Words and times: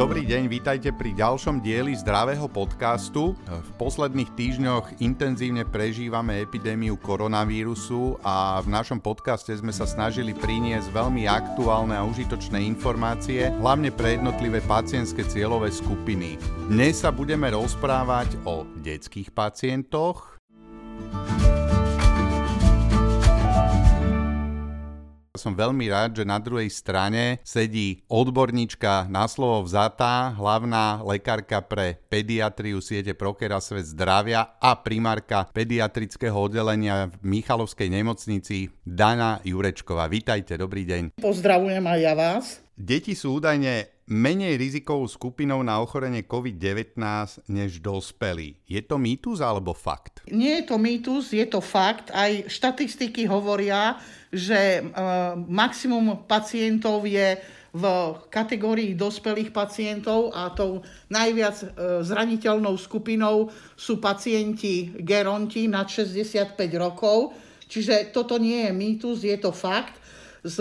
Dobrý 0.00 0.24
deň, 0.24 0.48
vítajte 0.48 0.96
pri 0.96 1.12
ďalšom 1.12 1.60
dieli 1.60 1.92
zdravého 1.92 2.48
podcastu. 2.48 3.36
V 3.44 3.70
posledných 3.76 4.32
týždňoch 4.32 5.04
intenzívne 5.04 5.68
prežívame 5.68 6.40
epidémiu 6.40 6.96
koronavírusu 6.96 8.16
a 8.24 8.64
v 8.64 8.72
našom 8.72 8.96
podcaste 8.96 9.52
sme 9.52 9.68
sa 9.76 9.84
snažili 9.84 10.32
priniesť 10.32 10.88
veľmi 10.88 11.28
aktuálne 11.28 12.00
a 12.00 12.08
užitočné 12.08 12.64
informácie, 12.64 13.52
hlavne 13.60 13.92
pre 13.92 14.16
jednotlivé 14.16 14.64
pacientské 14.64 15.20
cieľové 15.20 15.68
skupiny. 15.68 16.40
Dnes 16.72 17.04
sa 17.04 17.12
budeme 17.12 17.52
rozprávať 17.52 18.40
o 18.48 18.64
detských 18.80 19.36
pacientoch, 19.36 20.40
Som 25.40 25.56
veľmi 25.56 25.88
rád, 25.88 26.20
že 26.20 26.28
na 26.28 26.36
druhej 26.36 26.68
strane 26.68 27.40
sedí 27.40 28.04
odborníčka 28.12 29.08
na 29.08 29.24
slovo 29.24 29.64
vzatá, 29.64 30.36
hlavná 30.36 31.00
lekárka 31.00 31.64
pre 31.64 31.96
pediatriu 32.12 32.84
siete 32.84 33.16
Prokera 33.16 33.56
Svet 33.64 33.88
zdravia 33.88 34.60
a 34.60 34.76
primárka 34.76 35.48
pediatrického 35.48 36.36
oddelenia 36.36 37.08
v 37.08 37.40
Michalovskej 37.40 37.88
nemocnici 37.88 38.68
Dana 38.84 39.40
Jurečková. 39.40 40.12
Vítajte, 40.12 40.60
dobrý 40.60 40.84
deň. 40.84 41.16
Pozdravujem 41.16 41.88
aj 41.88 41.98
ja 42.04 42.12
vás. 42.12 42.60
Deti 42.80 43.12
sú 43.12 43.36
údajne 43.36 43.92
menej 44.08 44.56
rizikovou 44.56 45.04
skupinou 45.04 45.60
na 45.60 45.84
ochorenie 45.84 46.24
COVID-19 46.24 46.96
než 47.52 47.76
dospelí. 47.84 48.56
Je 48.64 48.80
to 48.80 48.96
mýtus 48.96 49.44
alebo 49.44 49.76
fakt? 49.76 50.24
Nie 50.32 50.64
je 50.64 50.72
to 50.72 50.80
mýtus, 50.80 51.36
je 51.36 51.44
to 51.44 51.60
fakt. 51.60 52.08
Aj 52.08 52.32
štatistiky 52.48 53.28
hovoria, 53.28 54.00
že 54.32 54.80
e, 54.80 54.82
maximum 55.44 56.24
pacientov 56.24 57.04
je 57.04 57.36
v 57.70 57.84
kategórii 58.32 58.96
dospelých 58.96 59.52
pacientov 59.52 60.32
a 60.32 60.48
tou 60.48 60.80
najviac 61.12 61.56
e, 61.60 61.66
zraniteľnou 62.00 62.80
skupinou 62.80 63.52
sú 63.76 64.00
pacienti 64.00 64.88
geronti 65.04 65.68
nad 65.68 65.84
65 65.84 66.56
rokov. 66.80 67.36
Čiže 67.68 68.08
toto 68.08 68.40
nie 68.40 68.66
je 68.66 68.72
mýtus, 68.72 69.20
je 69.20 69.36
to 69.36 69.52
fakt. 69.52 70.00
Z 70.40 70.56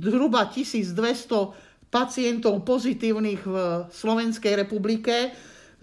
zhruba 0.00 0.48
1200 0.48 1.92
pacientov 1.92 2.66
pozitívnych 2.66 3.42
v 3.46 3.56
Slovenskej 3.92 4.58
republike 4.58 5.30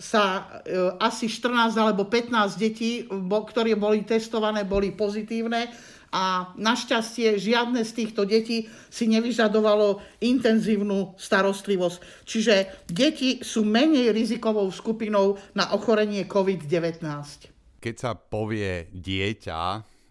sa 0.02 0.60
e, 0.66 0.98
asi 0.98 1.30
14 1.30 1.78
alebo 1.78 2.10
15 2.10 2.58
detí, 2.58 3.06
ktoré 3.22 3.78
boli 3.78 4.02
testované, 4.04 4.66
boli 4.66 4.92
pozitívne 4.92 5.70
a 6.12 6.52
našťastie 6.60 7.40
žiadne 7.40 7.88
z 7.88 7.92
týchto 7.96 8.28
detí 8.28 8.68
si 8.92 9.08
nevyžadovalo 9.08 10.04
intenzívnu 10.20 11.16
starostlivosť. 11.16 12.28
Čiže 12.28 12.56
deti 12.92 13.40
sú 13.40 13.64
menej 13.64 14.12
rizikovou 14.12 14.68
skupinou 14.76 15.40
na 15.56 15.72
ochorenie 15.72 16.28
COVID-19. 16.28 17.00
Keď 17.80 17.96
sa 17.96 18.12
povie 18.14 18.92
dieťa, 18.92 19.62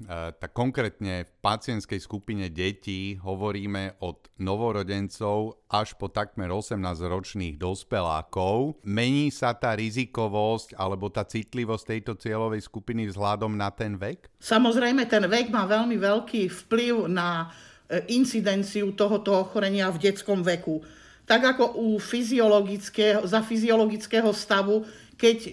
tak 0.09 0.57
konkrétne 0.57 1.29
v 1.29 1.33
pacientskej 1.45 2.01
skupine 2.01 2.49
detí 2.49 3.21
hovoríme 3.21 4.01
od 4.01 4.33
novorodencov 4.41 5.61
až 5.69 5.93
po 6.01 6.09
takmer 6.09 6.49
18-ročných 6.49 7.61
dospelákov. 7.61 8.81
Mení 8.87 9.29
sa 9.29 9.53
tá 9.53 9.77
rizikovosť 9.77 10.73
alebo 10.81 11.13
tá 11.13 11.29
citlivosť 11.29 11.85
tejto 11.85 12.13
cieľovej 12.17 12.65
skupiny 12.65 13.13
vzhľadom 13.13 13.53
na 13.53 13.69
ten 13.69 14.01
vek? 14.01 14.33
Samozrejme, 14.41 15.05
ten 15.05 15.29
vek 15.29 15.53
má 15.53 15.69
veľmi 15.69 16.01
veľký 16.01 16.49
vplyv 16.65 17.11
na 17.13 17.53
e, 17.91 18.17
incidenciu 18.17 18.97
tohoto 18.97 19.37
ochorenia 19.37 19.93
v 19.93 20.01
detskom 20.01 20.41
veku. 20.41 20.81
Tak 21.29 21.57
ako 21.57 21.79
u 21.79 22.01
fyziologického, 22.01 23.29
za 23.29 23.45
fyziologického 23.45 24.33
stavu, 24.33 24.83
keď 25.21 25.37
e, 25.45 25.51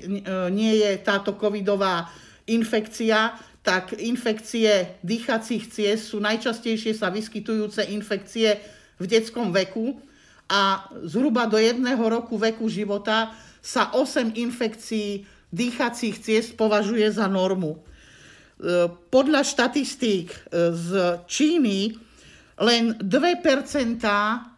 nie 0.56 0.80
je 0.80 0.92
táto 1.04 1.36
covidová 1.36 2.08
infekcia, 2.48 3.36
tak 3.68 4.00
infekcie 4.00 4.96
dýchacích 5.04 5.68
ciest 5.68 6.16
sú 6.16 6.24
najčastejšie 6.24 6.96
sa 6.96 7.12
vyskytujúce 7.12 7.84
infekcie 7.92 8.64
v 8.96 9.04
detskom 9.04 9.52
veku 9.52 10.00
a 10.48 10.88
zhruba 11.04 11.52
do 11.52 11.60
jedného 11.60 12.00
roku 12.00 12.40
veku 12.40 12.72
života 12.72 13.36
sa 13.60 13.92
8 13.92 14.40
infekcií 14.40 15.28
dýchacích 15.52 16.16
ciest 16.24 16.56
považuje 16.56 17.12
za 17.12 17.28
normu. 17.28 17.76
E, 17.76 17.80
podľa 19.12 19.44
štatistík 19.44 20.32
e, 20.32 20.40
z 20.72 21.20
Číny 21.28 22.00
len 22.64 22.96
2% 23.04 24.00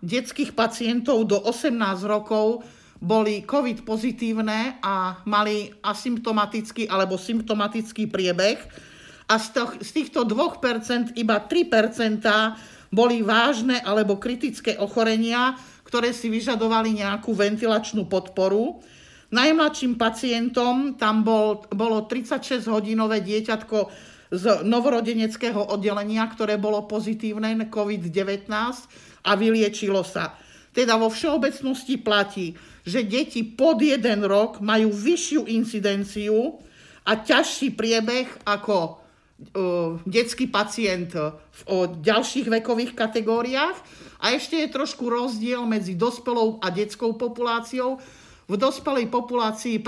detských 0.06 0.53
pacientov 0.53 1.26
do 1.26 1.41
18 1.41 1.74
rokov 2.06 2.62
boli 3.02 3.41
COVID 3.41 3.81
pozitívne 3.81 4.78
a 4.86 5.18
mali 5.26 5.74
asymptomatický 5.81 6.86
alebo 6.86 7.18
symptomatický 7.18 8.06
priebeh 8.06 8.59
a 9.29 9.38
z, 9.38 9.47
to, 9.53 9.63
z 9.78 9.90
týchto 9.94 10.25
2% 10.25 11.13
iba 11.13 11.38
3% 11.38 12.25
boli 12.90 13.22
vážne 13.22 13.78
alebo 13.85 14.17
kritické 14.17 14.73
ochorenia, 14.81 15.53
ktoré 15.85 16.09
si 16.09 16.34
vyžadovali 16.34 16.97
nejakú 16.97 17.38
ventilačnú 17.38 18.09
podporu. 18.09 18.81
Najmladším 19.29 20.01
pacientom 20.01 20.97
tam 20.97 21.22
bol, 21.22 21.62
bolo 21.69 22.09
36-hodinové 22.09 23.22
dieťatko 23.22 23.78
z 24.34 24.66
novorodeneckého 24.66 25.69
oddelenia, 25.69 26.25
ktoré 26.29 26.57
bolo 26.57 26.85
pozitívne 26.90 27.53
na 27.53 27.66
COVID-19 27.69 28.50
a 29.25 29.31
vyliečilo 29.38 30.01
sa. 30.01 30.34
Teda 30.73 30.97
vo 30.97 31.09
všeobecnosti 31.09 32.01
platí, 32.01 32.53
že 32.85 33.06
deti 33.06 33.41
pod 33.46 33.81
jeden 33.81 34.25
rok 34.25 34.61
majú 34.61 34.94
vyššiu 34.94 35.50
incidenciu 35.50 36.61
a 37.06 37.17
ťažší 37.17 37.73
priebeh 37.73 38.46
ako 38.46 38.98
detský 40.03 40.51
pacient 40.51 41.16
v 41.16 41.72
ďalších 42.03 42.51
vekových 42.51 42.91
kategóriách. 42.91 43.77
A 44.19 44.35
ešte 44.35 44.59
je 44.59 44.67
trošku 44.67 45.07
rozdiel 45.07 45.63
medzi 45.63 45.95
dospelou 45.95 46.59
a 46.59 46.67
detskou 46.67 47.16
populáciou. 47.16 48.03
V 48.49 48.55
dospelej 48.59 49.07
populácii 49.07 49.79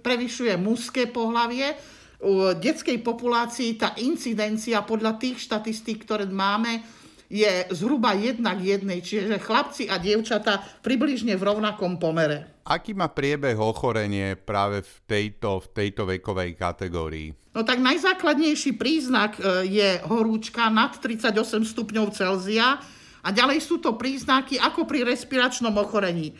prevyšuje 0.00 0.54
mužské 0.56 1.10
pohlavie, 1.10 1.76
v 2.16 2.56
detskej 2.56 3.04
populácii 3.04 3.76
tá 3.76 3.92
incidencia 4.00 4.80
podľa 4.80 5.20
tých 5.20 5.36
štatistík, 5.44 6.08
ktoré 6.08 6.24
máme, 6.24 6.80
je 7.26 7.66
zhruba 7.74 8.14
jedna 8.14 8.54
k 8.54 8.78
jednej, 8.78 9.02
čiže 9.02 9.42
chlapci 9.42 9.90
a 9.90 9.98
dievčata 9.98 10.62
približne 10.82 11.34
v 11.34 11.42
rovnakom 11.42 11.98
pomere. 11.98 12.62
Aký 12.66 12.94
má 12.94 13.06
priebeh 13.10 13.54
ochorenie 13.58 14.34
práve 14.34 14.82
v 14.82 14.94
tejto, 15.06 15.62
v 15.62 15.66
tejto 15.70 16.02
vekovej 16.06 16.58
kategórii? 16.58 17.30
No 17.54 17.62
tak 17.62 17.78
najzákladnejší 17.80 18.74
príznak 18.76 19.38
e, 19.38 19.64
je 19.70 19.88
horúčka 20.06 20.66
nad 20.68 20.98
38 20.98 21.32
stupňov 21.62 22.12
Celzia 22.12 22.78
a 23.22 23.28
ďalej 23.30 23.58
sú 23.62 23.78
to 23.78 23.94
príznaky 23.94 24.58
ako 24.58 24.86
pri 24.86 25.06
respiračnom 25.06 25.72
ochorení. 25.78 26.34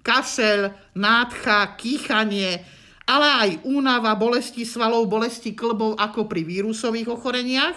Kašel, 0.00 0.72
nádcha, 0.96 1.76
kýchanie, 1.76 2.64
ale 3.04 3.28
aj 3.28 3.50
únava, 3.66 4.16
bolesti 4.16 4.64
svalov, 4.64 5.10
bolesti 5.10 5.52
klbov 5.52 5.98
ako 5.98 6.24
pri 6.30 6.46
vírusových 6.46 7.08
ochoreniach, 7.12 7.76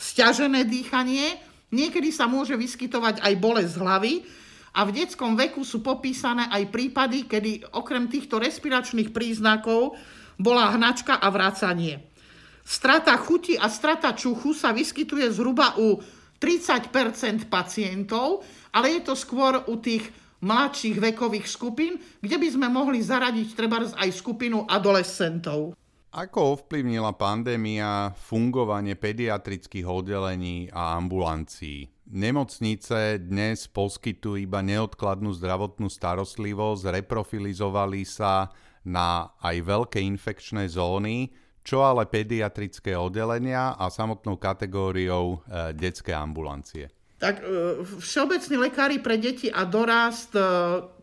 stiažené 0.00 0.66
dýchanie 0.66 1.51
Niekedy 1.72 2.12
sa 2.12 2.28
môže 2.28 2.52
vyskytovať 2.52 3.24
aj 3.24 3.34
bolesť 3.40 3.74
hlavy 3.80 4.14
a 4.76 4.84
v 4.84 4.90
detskom 4.92 5.36
veku 5.36 5.64
sú 5.64 5.80
popísané 5.80 6.48
aj 6.52 6.68
prípady, 6.68 7.24
kedy 7.24 7.72
okrem 7.72 8.12
týchto 8.12 8.36
respiračných 8.36 9.08
príznakov 9.08 9.96
bola 10.36 10.72
hnačka 10.76 11.16
a 11.16 11.28
vracanie. 11.32 12.04
Strata 12.62 13.16
chuti 13.18 13.58
a 13.58 13.66
strata 13.66 14.14
čuchu 14.14 14.54
sa 14.54 14.70
vyskytuje 14.70 15.32
zhruba 15.32 15.80
u 15.80 15.98
30% 16.38 17.50
pacientov, 17.50 18.44
ale 18.70 18.98
je 18.98 19.00
to 19.02 19.14
skôr 19.16 19.66
u 19.66 19.80
tých 19.80 20.06
mladších 20.42 20.98
vekových 20.98 21.46
skupín, 21.46 21.96
kde 22.18 22.36
by 22.38 22.48
sme 22.50 22.66
mohli 22.68 22.98
zaradiť 22.98 23.48
treba 23.54 23.82
aj 23.82 24.10
skupinu 24.10 24.66
adolescentov. 24.66 25.74
Ako 26.12 26.60
ovplyvnila 26.60 27.16
pandémia 27.16 28.12
fungovanie 28.12 29.00
pediatrických 29.00 29.88
oddelení 29.88 30.68
a 30.68 31.00
ambulancií? 31.00 31.88
Nemocnice 32.12 33.16
dnes 33.16 33.64
poskytujú 33.72 34.36
iba 34.36 34.60
neodkladnú 34.60 35.32
zdravotnú 35.32 35.88
starostlivosť, 35.88 37.00
reprofilizovali 37.00 38.04
sa 38.04 38.52
na 38.84 39.32
aj 39.40 39.56
veľké 39.64 40.04
infekčné 40.04 40.68
zóny, 40.68 41.32
čo 41.64 41.80
ale 41.80 42.04
pediatrické 42.04 42.92
oddelenia 42.92 43.72
a 43.80 43.88
samotnou 43.88 44.36
kategóriou 44.36 45.40
e, 45.40 45.72
detské 45.72 46.12
ambulancie. 46.12 46.92
Tak 47.16 47.40
e, 47.40 47.80
všeobecní 47.88 48.60
lekári 48.60 49.00
pre 49.00 49.16
deti 49.16 49.48
a 49.48 49.64
dorast 49.64 50.36
e, 50.36 50.44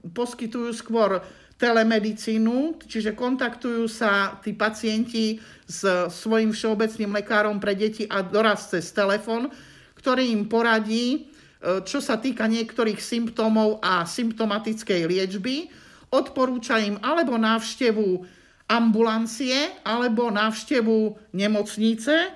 poskytujú 0.05 0.69
skôr 0.69 1.17
telemedicínu, 1.59 2.79
čiže 2.87 3.11
kontaktujú 3.19 3.85
sa 3.91 4.39
tí 4.39 4.55
pacienti 4.55 5.43
s 5.67 5.83
svojim 6.07 6.55
všeobecným 6.55 7.11
lekárom 7.19 7.59
pre 7.59 7.75
deti 7.75 8.07
a 8.07 8.23
doraz 8.23 8.71
cez 8.71 8.87
telefon, 8.95 9.51
ktorý 9.99 10.31
im 10.31 10.47
poradí, 10.47 11.27
čo 11.59 11.99
sa 11.99 12.15
týka 12.15 12.47
niektorých 12.47 13.03
symptómov 13.03 13.83
a 13.83 14.07
symptomatickej 14.07 15.01
liečby. 15.11 15.67
Odporúča 16.07 16.79
im 16.79 16.95
alebo 17.03 17.35
návštevu 17.35 18.23
ambulancie, 18.69 19.81
alebo 19.83 20.29
návštevu 20.29 21.17
nemocnice 21.33 22.15
e, 22.21 22.29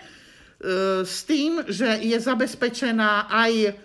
s 1.06 1.30
tým, 1.30 1.62
že 1.70 2.02
je 2.02 2.18
zabezpečená 2.18 3.30
aj 3.30 3.78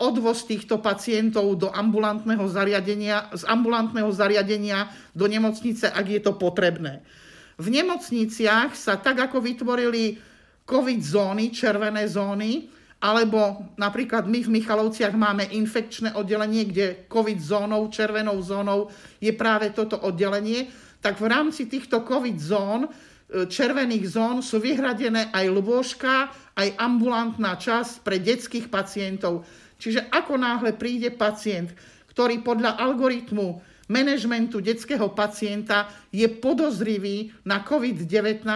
odvoz 0.00 0.48
týchto 0.48 0.82
pacientov 0.82 1.46
do 1.54 1.68
ambulantného 1.70 2.42
zariadenia, 2.48 3.30
z 3.36 3.46
ambulantného 3.46 4.10
zariadenia 4.10 4.90
do 5.14 5.30
nemocnice, 5.30 5.86
ak 5.92 6.06
je 6.08 6.20
to 6.20 6.34
potrebné. 6.34 7.04
V 7.60 7.68
nemocniciach 7.68 8.72
sa 8.72 8.96
tak, 8.96 9.20
ako 9.30 9.38
vytvorili 9.44 10.16
COVID 10.64 11.00
zóny, 11.04 11.52
červené 11.52 12.08
zóny, 12.08 12.72
alebo 13.00 13.72
napríklad 13.80 14.28
my 14.28 14.44
v 14.44 14.60
Michalovciach 14.60 15.16
máme 15.16 15.48
infekčné 15.56 16.12
oddelenie, 16.16 16.68
kde 16.68 17.08
COVID 17.08 17.40
zónou, 17.40 17.88
červenou 17.88 18.36
zónou 18.44 18.92
je 19.20 19.32
práve 19.32 19.72
toto 19.72 19.96
oddelenie, 20.00 20.68
tak 21.00 21.16
v 21.16 21.32
rámci 21.32 21.64
týchto 21.64 22.04
COVID 22.04 22.36
zón, 22.36 22.92
červených 23.30 24.04
zón 24.10 24.36
sú 24.42 24.58
vyhradené 24.58 25.30
aj 25.30 25.46
lôžka, 25.50 26.14
aj 26.58 26.74
ambulantná 26.76 27.54
časť 27.54 28.02
pre 28.02 28.18
detských 28.18 28.66
pacientov. 28.66 29.46
Čiže 29.80 30.10
ako 30.10 30.36
náhle 30.36 30.74
príde 30.76 31.14
pacient, 31.14 31.72
ktorý 32.10 32.42
podľa 32.42 32.76
algoritmu 32.76 33.62
manažmentu 33.90 34.62
detského 34.62 35.10
pacienta 35.14 35.90
je 36.14 36.26
podozrivý 36.28 37.32
na 37.46 37.64
COVID-19, 37.66 38.46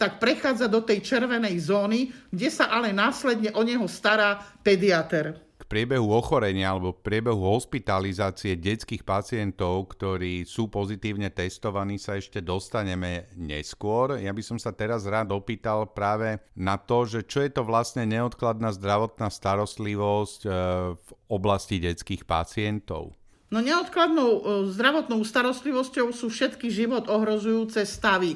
tak 0.00 0.16
prechádza 0.16 0.70
do 0.72 0.80
tej 0.80 1.04
červenej 1.04 1.56
zóny, 1.60 2.08
kde 2.32 2.48
sa 2.48 2.72
ale 2.72 2.94
následne 2.94 3.52
o 3.52 3.60
neho 3.60 3.84
stará 3.84 4.40
pediater 4.64 5.49
priebehu 5.70 6.10
ochorenia 6.10 6.74
alebo 6.74 6.90
priebehu 6.90 7.38
hospitalizácie 7.54 8.58
detských 8.58 9.06
pacientov, 9.06 9.94
ktorí 9.94 10.42
sú 10.42 10.66
pozitívne 10.66 11.30
testovaní, 11.30 11.94
sa 11.94 12.18
ešte 12.18 12.42
dostaneme 12.42 13.30
neskôr. 13.38 14.18
Ja 14.18 14.34
by 14.34 14.42
som 14.42 14.58
sa 14.58 14.74
teraz 14.74 15.06
rád 15.06 15.30
opýtal 15.30 15.86
práve 15.94 16.42
na 16.58 16.74
to, 16.74 17.06
že 17.06 17.22
čo 17.22 17.46
je 17.46 17.54
to 17.54 17.62
vlastne 17.62 18.02
neodkladná 18.10 18.74
zdravotná 18.74 19.30
starostlivosť 19.30 20.40
e, 20.42 20.50
v 20.98 21.10
oblasti 21.30 21.78
detských 21.78 22.26
pacientov. 22.26 23.14
No 23.54 23.62
neodkladnou 23.62 24.30
e, 24.30 24.40
zdravotnou 24.74 25.22
starostlivosťou 25.22 26.10
sú 26.10 26.34
všetky 26.34 26.66
život 26.66 27.06
ohrozujúce 27.06 27.86
stavy. 27.86 28.34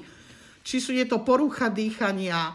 Či 0.62 0.76
sú 0.78 0.94
je 0.94 1.02
to 1.02 1.26
porucha 1.26 1.66
dýchania, 1.66 2.54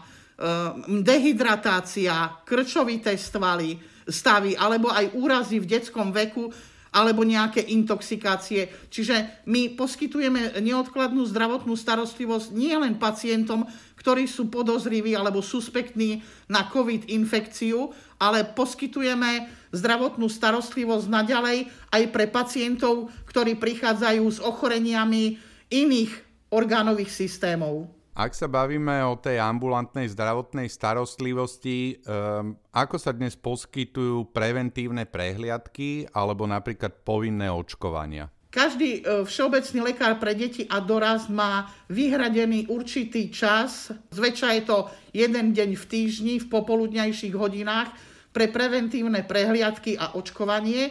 dehydratácia, 1.04 2.40
krčovité 2.48 3.12
stvaly, 3.20 3.89
stavy, 4.08 4.56
alebo 4.56 4.88
aj 4.88 5.12
úrazy 5.16 5.60
v 5.60 5.68
detskom 5.68 6.14
veku, 6.14 6.52
alebo 6.90 7.22
nejaké 7.22 7.62
intoxikácie. 7.70 8.66
Čiže 8.90 9.46
my 9.46 9.78
poskytujeme 9.78 10.58
neodkladnú 10.58 11.22
zdravotnú 11.22 11.78
starostlivosť 11.78 12.50
nielen 12.50 12.98
pacientom, 12.98 13.62
ktorí 13.94 14.26
sú 14.26 14.50
podozriví 14.50 15.14
alebo 15.14 15.38
suspektní 15.38 16.24
na 16.50 16.66
COVID 16.66 17.06
infekciu, 17.12 17.94
ale 18.18 18.42
poskytujeme 18.42 19.46
zdravotnú 19.70 20.26
starostlivosť 20.26 21.06
naďalej 21.06 21.70
aj 21.94 22.02
pre 22.10 22.26
pacientov, 22.26 23.14
ktorí 23.30 23.54
prichádzajú 23.54 24.24
s 24.26 24.38
ochoreniami 24.42 25.38
iných 25.70 26.12
orgánových 26.50 27.14
systémov. 27.14 27.99
Ak 28.10 28.34
sa 28.34 28.50
bavíme 28.50 29.06
o 29.06 29.14
tej 29.14 29.38
ambulantnej 29.38 30.10
zdravotnej 30.10 30.66
starostlivosti, 30.66 32.02
um, 32.02 32.58
ako 32.74 32.98
sa 32.98 33.14
dnes 33.14 33.38
poskytujú 33.38 34.34
preventívne 34.34 35.06
prehliadky 35.06 36.10
alebo 36.10 36.42
napríklad 36.42 37.06
povinné 37.06 37.46
očkovania? 37.46 38.26
Každý 38.50 38.90
e, 38.98 39.22
všeobecný 39.22 39.94
lekár 39.94 40.18
pre 40.18 40.34
deti 40.34 40.66
a 40.66 40.82
dorast 40.82 41.30
má 41.30 41.70
vyhradený 41.86 42.66
určitý 42.66 43.30
čas, 43.30 43.94
zväčša 44.10 44.48
je 44.58 44.62
to 44.66 44.78
jeden 45.14 45.54
deň 45.54 45.78
v 45.78 45.84
týždni 45.86 46.34
v 46.42 46.50
popoludňajších 46.50 47.30
hodinách 47.38 47.94
pre 48.34 48.50
preventívne 48.50 49.22
prehliadky 49.22 49.94
a 49.94 50.18
očkovanie 50.18 50.90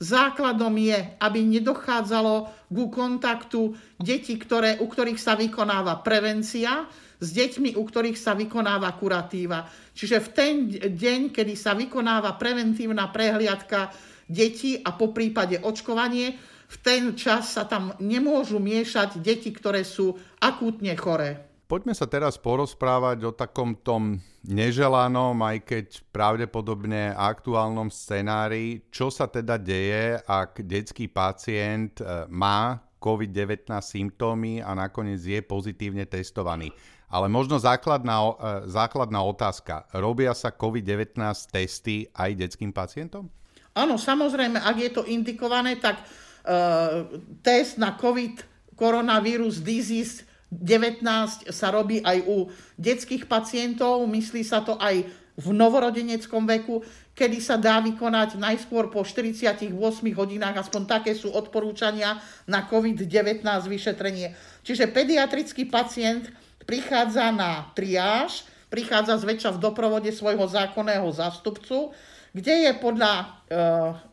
Základom 0.00 0.72
je, 0.80 0.96
aby 1.20 1.44
nedochádzalo 1.44 2.48
ku 2.72 2.88
kontaktu 2.88 3.76
detí, 4.00 4.40
ktoré, 4.40 4.80
u 4.80 4.88
ktorých 4.88 5.20
sa 5.20 5.36
vykonáva 5.36 6.00
prevencia, 6.00 6.88
s 7.20 7.28
deťmi, 7.36 7.76
u 7.76 7.84
ktorých 7.84 8.16
sa 8.16 8.32
vykonáva 8.32 8.96
kuratíva. 8.96 9.68
Čiže 9.92 10.16
v 10.24 10.28
ten 10.32 10.54
deň, 10.72 11.36
kedy 11.36 11.52
sa 11.52 11.76
vykonáva 11.76 12.40
preventívna 12.40 13.12
prehliadka 13.12 13.92
detí 14.24 14.80
a 14.80 14.96
po 14.96 15.12
prípade 15.12 15.60
očkovanie, 15.60 16.32
v 16.70 16.76
ten 16.80 17.12
čas 17.12 17.60
sa 17.60 17.68
tam 17.68 17.92
nemôžu 18.00 18.56
miešať 18.56 19.20
deti, 19.20 19.52
ktoré 19.52 19.84
sú 19.84 20.16
akútne 20.40 20.96
choré. 20.96 21.49
Poďme 21.70 21.94
sa 21.94 22.10
teraz 22.10 22.34
porozprávať 22.34 23.22
o 23.22 23.30
takom 23.30 23.78
tom 23.78 24.18
neželanom, 24.42 25.38
aj 25.38 25.62
keď 25.62 25.86
pravdepodobne 26.10 27.14
aktuálnom 27.14 27.94
scenári, 27.94 28.82
čo 28.90 29.06
sa 29.06 29.30
teda 29.30 29.54
deje, 29.54 30.18
ak 30.26 30.66
detský 30.66 31.06
pacient 31.06 32.02
e, 32.02 32.26
má 32.26 32.82
COVID-19 32.98 33.70
symptómy 33.86 34.58
a 34.58 34.74
nakoniec 34.74 35.22
je 35.22 35.38
pozitívne 35.46 36.10
testovaný. 36.10 36.74
Ale 37.06 37.30
možno 37.30 37.54
základná, 37.62 38.18
e, 38.18 38.34
základná 38.66 39.22
otázka. 39.22 39.86
Robia 39.94 40.34
sa 40.34 40.50
COVID-19 40.50 41.22
testy 41.54 42.10
aj 42.18 42.34
detským 42.34 42.74
pacientom? 42.74 43.30
Áno, 43.78 43.94
samozrejme, 43.94 44.58
ak 44.58 44.74
je 44.74 44.90
to 44.90 45.06
indikované, 45.06 45.78
tak 45.78 46.02
uh, 46.02 47.06
test 47.38 47.78
na 47.78 47.94
COVID, 47.94 48.42
koronavírus 48.74 49.62
disease 49.62 50.26
19 50.50 51.54
sa 51.54 51.70
robí 51.70 52.02
aj 52.02 52.26
u 52.26 52.50
detských 52.74 53.30
pacientov, 53.30 54.02
myslí 54.10 54.42
sa 54.42 54.66
to 54.66 54.74
aj 54.82 55.06
v 55.40 55.46
novorodeneckom 55.56 56.44
veku, 56.44 56.82
kedy 57.14 57.38
sa 57.40 57.56
dá 57.56 57.80
vykonať 57.80 58.36
najskôr 58.36 58.92
po 58.92 59.06
48 59.06 59.72
hodinách, 60.12 60.66
aspoň 60.66 60.82
také 60.84 61.12
sú 61.16 61.32
odporúčania 61.32 62.20
na 62.44 62.66
COVID-19 62.66 63.46
vyšetrenie. 63.70 64.36
Čiže 64.66 64.90
pediatrický 64.92 65.70
pacient 65.70 66.28
prichádza 66.68 67.32
na 67.32 67.72
triáž, 67.72 68.44
prichádza 68.68 69.16
zväčša 69.22 69.56
v 69.56 69.62
doprovode 69.62 70.10
svojho 70.12 70.44
zákonného 70.44 71.08
zástupcu, 71.14 71.94
kde 72.30 72.70
je 72.70 72.72
podľa 72.78 73.12
e, 73.18 73.24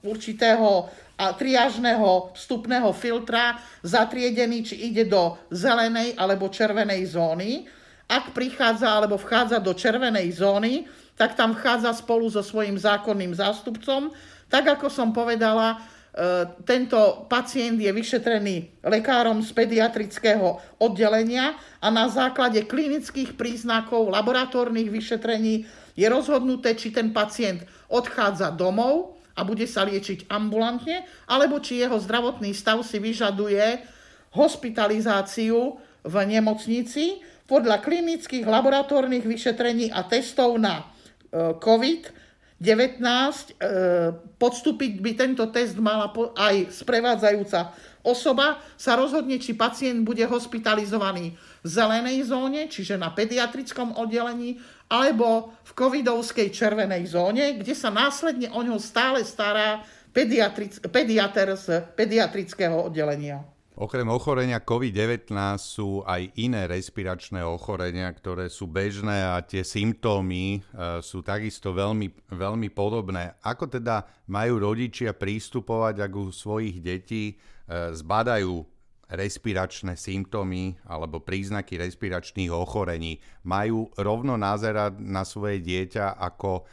určitého 0.09 0.89
a 1.17 1.33
triážneho 1.33 2.29
vstupného 2.37 2.93
filtra 2.93 3.57
zatriedený, 3.81 4.69
či 4.69 4.93
ide 4.93 5.09
do 5.09 5.33
zelenej 5.49 6.13
alebo 6.13 6.45
červenej 6.45 7.09
zóny. 7.09 7.65
Ak 8.05 8.37
prichádza 8.37 8.87
alebo 8.87 9.17
vchádza 9.17 9.57
do 9.57 9.73
červenej 9.73 10.37
zóny, 10.37 10.85
tak 11.17 11.33
tam 11.33 11.57
vchádza 11.57 11.97
spolu 11.97 12.29
so 12.29 12.45
svojím 12.45 12.77
zákonným 12.77 13.33
zástupcom. 13.33 14.13
Tak 14.47 14.77
ako 14.77 14.87
som 14.93 15.09
povedala, 15.09 15.75
e, 15.75 15.77
tento 16.63 17.25
pacient 17.25 17.81
je 17.81 17.89
vyšetrený 17.89 18.85
lekárom 18.85 19.41
z 19.41 19.49
pediatrického 19.57 20.61
oddelenia 20.77 21.57
a 21.81 21.89
na 21.89 22.05
základe 22.07 22.61
klinických 22.69 23.33
príznakov 23.33 24.13
laboratórnych 24.13 24.93
vyšetrení 24.93 25.65
je 25.97 26.05
rozhodnuté, 26.05 26.77
či 26.77 26.93
ten 26.93 27.09
pacient 27.09 27.65
odchádza 27.89 28.53
domov 28.53 29.16
a 29.37 29.45
bude 29.45 29.69
sa 29.69 29.85
liečiť 29.85 30.25
ambulantne, 30.33 31.05
alebo 31.29 31.61
či 31.61 31.85
jeho 31.85 32.01
zdravotný 32.01 32.57
stav 32.57 32.81
si 32.81 32.97
vyžaduje 32.97 33.85
hospitalizáciu 34.33 35.77
v 36.01 36.15
nemocnici 36.25 37.21
podľa 37.47 37.79
klinických 37.79 38.43
laboratórnych 38.43 39.23
vyšetrení 39.23 39.93
a 39.93 40.03
testov 40.03 40.59
na 40.59 40.83
e, 40.83 40.85
COVID-19. 41.55 42.99
E, 42.99 43.51
podstúpiť 44.35 44.91
by 44.99 45.11
tento 45.15 45.45
test 45.53 45.79
mala 45.79 46.11
aj 46.35 46.73
sprevádzajúca 46.75 47.71
osoba, 48.07 48.63
sa 48.79 48.95
rozhodne, 48.95 49.35
či 49.39 49.55
pacient 49.55 50.07
bude 50.07 50.23
hospitalizovaný 50.23 51.35
v 51.63 51.67
zelenej 51.67 52.31
zóne, 52.31 52.71
čiže 52.71 52.95
na 52.95 53.11
pediatrickom 53.11 53.99
oddelení, 53.99 54.63
alebo 54.87 55.51
v 55.67 55.71
covidovskej 55.75 56.47
červenej 56.51 57.11
zóne, 57.11 57.59
kde 57.59 57.75
sa 57.75 57.91
následne 57.91 58.51
o 58.55 58.63
ňo 58.63 58.79
stále 58.79 59.23
stará 59.27 59.83
pediater 60.15 61.53
z 61.59 61.83
pediatrického 61.93 62.87
oddelenia. 62.87 63.43
Okrem 63.77 64.09
ochorenia 64.09 64.57
COVID-19 64.57 65.29
sú 65.61 66.01
aj 66.01 66.33
iné 66.41 66.65
respiračné 66.65 67.45
ochorenia, 67.45 68.09
ktoré 68.09 68.49
sú 68.49 68.65
bežné 68.65 69.21
a 69.21 69.37
tie 69.45 69.61
symptómy 69.61 70.57
e, 70.57 70.59
sú 71.05 71.21
takisto 71.21 71.77
veľmi, 71.77 72.09
veľmi 72.33 72.73
podobné. 72.73 73.37
Ako 73.45 73.69
teda 73.69 74.09
majú 74.33 74.65
rodičia 74.65 75.13
prístupovať, 75.13 76.01
ak 76.01 76.11
u 76.17 76.33
svojich 76.33 76.81
detí 76.81 77.37
e, 77.37 77.93
zbadajú 77.93 78.65
respiračné 79.07 79.95
symptómy 79.95 80.75
alebo 80.87 81.23
príznaky 81.23 81.79
respiračných 81.79 82.51
ochorení. 82.51 83.23
Majú 83.47 83.91
rovno 83.95 84.35
názerať 84.35 84.99
na 84.99 85.23
svoje 85.23 85.63
dieťa 85.63 86.19
ako 86.19 86.67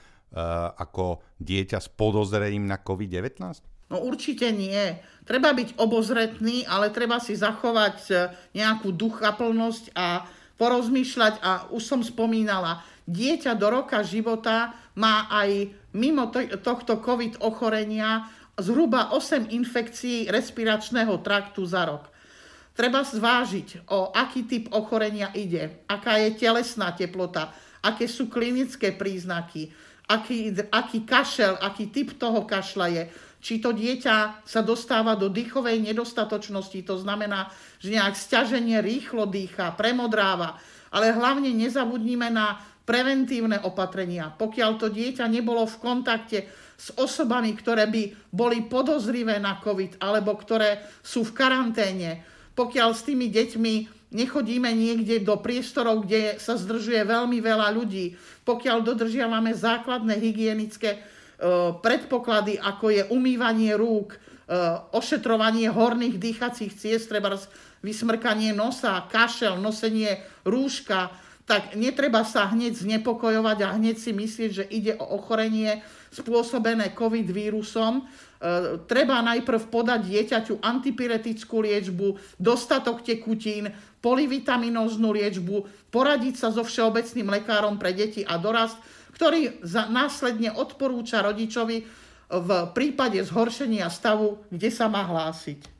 ako 0.74 1.22
dieťa 1.38 1.78
s 1.78 1.88
podozrením 1.94 2.66
na 2.66 2.82
COVID-19? 2.82 3.62
No 3.92 4.02
určite 4.02 4.50
nie. 4.50 4.98
Treba 5.22 5.54
byť 5.54 5.78
obozretný, 5.78 6.66
ale 6.66 6.90
treba 6.90 7.22
si 7.22 7.38
zachovať 7.38 7.98
e, 8.10 8.14
nejakú 8.58 8.90
duchaplnosť 8.90 9.94
a 9.94 10.26
porozmýšľať. 10.58 11.34
A 11.44 11.70
už 11.70 11.82
som 11.84 12.00
spomínala, 12.02 12.82
dieťa 13.06 13.54
do 13.54 13.68
roka 13.70 14.00
života 14.02 14.74
má 14.98 15.30
aj 15.30 15.70
mimo 15.94 16.32
tohto 16.64 16.98
COVID 16.98 17.44
ochorenia 17.44 18.26
zhruba 18.58 19.14
8 19.14 19.52
infekcií 19.52 20.26
respiračného 20.32 21.20
traktu 21.22 21.62
za 21.62 21.86
rok. 21.86 22.13
Treba 22.74 23.06
zvážiť, 23.06 23.86
o 23.94 24.10
aký 24.10 24.50
typ 24.50 24.74
ochorenia 24.74 25.30
ide, 25.30 25.86
aká 25.86 26.18
je 26.18 26.34
telesná 26.34 26.90
teplota, 26.90 27.54
aké 27.86 28.10
sú 28.10 28.26
klinické 28.26 28.90
príznaky, 28.90 29.70
aký, 30.10 30.50
aký 30.74 31.06
kašel, 31.06 31.54
aký 31.62 31.94
typ 31.94 32.18
toho 32.18 32.42
kašla 32.42 32.86
je, 32.90 33.02
či 33.44 33.60
to 33.60 33.76
dieťa 33.76 34.42
sa 34.42 34.60
dostáva 34.64 35.14
do 35.14 35.30
dýchovej 35.30 35.76
nedostatočnosti, 35.86 36.80
to 36.82 36.96
znamená, 36.98 37.52
že 37.78 37.94
nejak 37.94 38.16
stiaženie 38.16 38.80
rýchlo 38.80 39.28
dýcha, 39.28 39.76
premodráva, 39.76 40.58
ale 40.90 41.12
hlavne 41.14 41.52
nezabudnime 41.52 42.32
na 42.32 42.58
preventívne 42.82 43.60
opatrenia. 43.62 44.32
Pokiaľ 44.34 44.70
to 44.80 44.88
dieťa 44.90 45.30
nebolo 45.30 45.62
v 45.68 45.76
kontakte 45.76 46.38
s 46.74 46.90
osobami, 46.98 47.54
ktoré 47.54 47.86
by 47.86 48.32
boli 48.32 48.66
podozrivé 48.66 49.38
na 49.38 49.60
COVID 49.60 50.00
alebo 50.00 50.34
ktoré 50.36 50.84
sú 51.00 51.22
v 51.22 51.32
karanténe, 51.36 52.33
pokiaľ 52.54 52.90
s 52.94 53.02
tými 53.06 53.30
deťmi 53.30 53.74
nechodíme 54.14 54.70
niekde 54.70 55.26
do 55.26 55.34
priestorov, 55.42 56.06
kde 56.06 56.38
sa 56.38 56.54
zdržuje 56.54 57.02
veľmi 57.02 57.42
veľa 57.42 57.68
ľudí, 57.74 58.14
pokiaľ 58.46 58.86
dodržiavame 58.86 59.50
základné 59.52 60.14
hygienické 60.22 60.90
e, 60.94 60.98
predpoklady, 61.82 62.62
ako 62.62 62.86
je 62.94 63.02
umývanie 63.10 63.74
rúk, 63.74 64.14
e, 64.14 64.18
ošetrovanie 64.94 65.66
horných 65.66 66.22
dýchacích 66.22 66.72
ciest, 66.78 67.10
treba 67.10 67.34
vysmrkanie 67.82 68.54
nosa, 68.54 69.02
kašel, 69.10 69.58
nosenie 69.58 70.22
rúška, 70.46 71.10
tak 71.44 71.76
netreba 71.76 72.24
sa 72.24 72.48
hneď 72.48 72.72
znepokojovať 72.72 73.58
a 73.68 73.76
hneď 73.76 74.00
si 74.00 74.16
myslieť, 74.16 74.50
že 74.50 74.64
ide 74.72 74.96
o 74.96 75.20
ochorenie 75.20 75.84
spôsobené 76.08 76.96
COVID 76.96 77.28
vírusom. 77.28 78.08
E, 78.44 78.76
treba 78.84 79.24
najprv 79.24 79.72
podať 79.72 80.04
dieťaťu 80.04 80.60
antipyretickú 80.60 81.64
liečbu, 81.64 82.20
dostatok 82.36 83.00
tekutín, 83.00 83.72
polivitaminóznu 84.04 85.16
liečbu, 85.16 85.88
poradiť 85.88 86.34
sa 86.36 86.52
so 86.52 86.60
všeobecným 86.60 87.32
lekárom 87.40 87.80
pre 87.80 87.96
deti 87.96 88.20
a 88.20 88.36
dorast, 88.36 88.76
ktorý 89.16 89.64
následne 89.88 90.52
odporúča 90.52 91.24
rodičovi 91.24 91.88
v 92.28 92.48
prípade 92.76 93.16
zhoršenia 93.24 93.88
stavu, 93.88 94.44
kde 94.52 94.68
sa 94.68 94.92
má 94.92 95.08
hlásiť. 95.08 95.73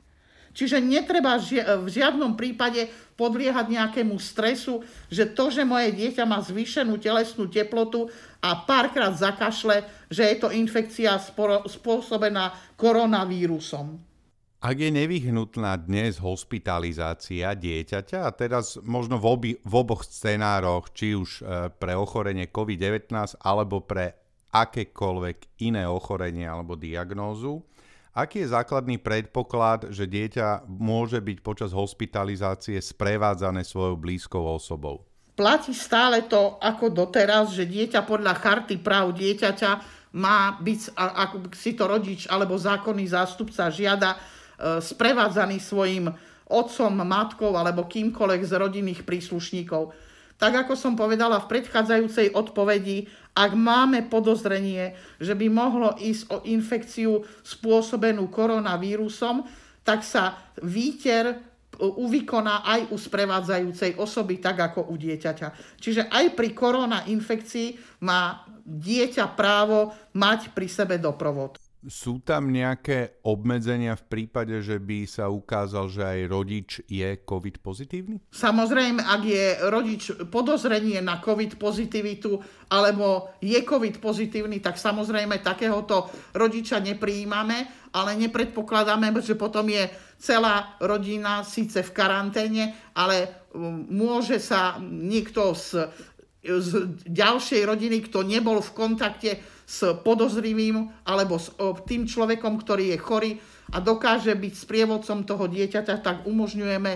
Čiže 0.55 0.79
netreba 0.79 1.35
v 1.83 1.89
žiadnom 1.91 2.39
prípade 2.39 2.87
podliehať 3.19 3.67
nejakému 3.71 4.15
stresu, 4.23 4.87
že 5.11 5.27
to, 5.35 5.51
že 5.51 5.67
moje 5.67 5.91
dieťa 5.95 6.23
má 6.23 6.39
zvýšenú 6.39 6.99
telesnú 7.03 7.51
teplotu 7.51 8.07
a 8.39 8.63
párkrát 8.63 9.15
zakašle, 9.15 9.83
že 10.07 10.23
je 10.31 10.37
to 10.39 10.55
infekcia 10.55 11.19
spôsobená 11.67 12.55
koronavírusom. 12.79 13.99
Ak 14.65 14.81
je 14.81 14.89
nevyhnutná 14.89 15.77
dnes 15.77 16.17
hospitalizácia 16.17 17.53
dieťaťa, 17.53 18.25
a 18.25 18.33
teraz 18.33 18.81
možno 18.81 19.21
v, 19.21 19.27
obi, 19.29 19.53
v 19.61 19.75
oboch 19.77 20.09
scenároch, 20.09 20.89
či 20.97 21.13
už 21.13 21.45
e, 21.45 21.69
pre 21.69 21.93
ochorenie 21.93 22.49
COVID-19 22.49 23.13
alebo 23.45 23.85
pre 23.85 24.17
akékoľvek 24.57 25.61
iné 25.69 25.85
ochorenie 25.85 26.49
alebo 26.49 26.81
diagnózu, 26.81 27.61
Aký 28.15 28.47
je 28.47 28.55
základný 28.55 29.03
predpoklad, 29.03 29.91
že 29.91 30.07
dieťa 30.07 30.71
môže 30.71 31.19
byť 31.19 31.39
počas 31.43 31.75
hospitalizácie 31.75 32.79
sprevádzané 32.79 33.67
svojou 33.67 33.99
blízkou 33.99 34.39
osobou? 34.39 35.03
Platí 35.35 35.75
stále 35.75 36.23
to 36.31 36.55
ako 36.63 36.95
doteraz, 36.95 37.51
že 37.51 37.67
dieťa 37.67 38.07
podľa 38.07 38.39
charty 38.39 38.79
práv 38.79 39.19
dieťaťa 39.19 39.71
má 40.15 40.55
byť, 40.63 40.95
ako 40.95 41.37
si 41.59 41.75
to 41.75 41.91
rodič 41.91 42.31
alebo 42.31 42.55
zákonný 42.55 43.03
zástupca 43.11 43.67
žiada, 43.67 44.15
e, 44.15 44.19
sprevádzaný 44.79 45.59
svojim 45.59 46.07
otcom, 46.47 46.95
matkou 47.03 47.51
alebo 47.59 47.91
kýmkoľvek 47.91 48.43
z 48.47 48.53
rodinných 48.55 49.03
príslušníkov. 49.03 49.91
Tak 50.35 50.67
ako 50.67 50.75
som 50.75 50.99
povedala 50.99 51.39
v 51.41 51.51
predchádzajúcej 51.51 52.35
odpovedi, 52.35 53.07
ak 53.35 53.55
máme 53.55 54.07
podozrenie, 54.07 54.95
že 55.19 55.35
by 55.35 55.47
mohlo 55.51 55.95
ísť 55.99 56.23
o 56.31 56.37
infekciu 56.47 57.23
spôsobenú 57.43 58.31
koronavírusom, 58.31 59.47
tak 59.83 60.07
sa 60.07 60.39
výter 60.63 61.55
uvykoná 61.79 62.63
aj 62.63 62.95
u 62.95 62.97
sprevádzajúcej 62.99 63.99
osoby, 63.99 64.39
tak 64.39 64.63
ako 64.63 64.91
u 64.91 64.95
dieťaťa. 64.95 65.79
Čiže 65.83 66.07
aj 66.07 66.39
pri 66.39 66.55
korona 66.55 67.03
infekcii 67.11 68.01
má 68.07 68.47
dieťa 68.63 69.35
právo 69.35 69.91
mať 70.15 70.55
pri 70.55 70.71
sebe 70.71 70.97
doprovod. 71.03 71.64
Sú 71.85 72.25
tam 72.25 72.49
nejaké 72.49 73.21
obmedzenia 73.29 73.93
v 74.01 74.05
prípade, 74.09 74.57
že 74.65 74.81
by 74.81 75.05
sa 75.05 75.29
ukázal, 75.29 75.93
že 75.93 76.01
aj 76.01 76.21
rodič 76.33 76.71
je 76.89 77.21
COVID 77.21 77.61
pozitívny? 77.61 78.17
Samozrejme, 78.33 79.05
ak 79.05 79.23
je 79.25 79.45
rodič 79.69 80.03
podozrenie 80.33 81.05
na 81.05 81.21
COVID 81.21 81.61
pozitivitu 81.61 82.41
alebo 82.73 83.37
je 83.45 83.61
COVID 83.61 84.01
pozitívny, 84.01 84.65
tak 84.65 84.81
samozrejme 84.81 85.45
takéhoto 85.45 86.09
rodiča 86.33 86.81
nepриjímame, 86.81 87.93
ale 87.93 88.17
nepredpokladáme, 88.17 89.13
že 89.21 89.37
potom 89.37 89.69
je 89.69 89.87
celá 90.19 90.81
rodina 90.81 91.45
síce 91.45 91.85
v 91.85 91.95
karanténe, 91.95 92.73
ale 92.97 93.47
um, 93.53 93.85
môže 93.93 94.41
sa 94.41 94.81
niekto 94.81 95.53
z, 95.53 95.93
z 96.43 96.71
ďalšej 97.07 97.63
rodiny, 97.63 98.09
kto 98.09 98.25
nebol 98.25 98.59
v 98.65 98.75
kontakte 98.75 99.31
s 99.65 99.81
podozrivým 100.05 100.93
alebo 101.09 101.41
s 101.41 101.53
tým 101.89 102.05
človekom, 102.05 102.61
ktorý 102.61 102.93
je 102.93 102.99
chorý 103.01 103.31
a 103.73 103.81
dokáže 103.81 104.37
byť 104.37 104.55
sprievodcom 104.55 105.25
toho 105.25 105.49
dieťaťa, 105.49 106.05
tak 106.05 106.17
umožňujeme 106.29 106.93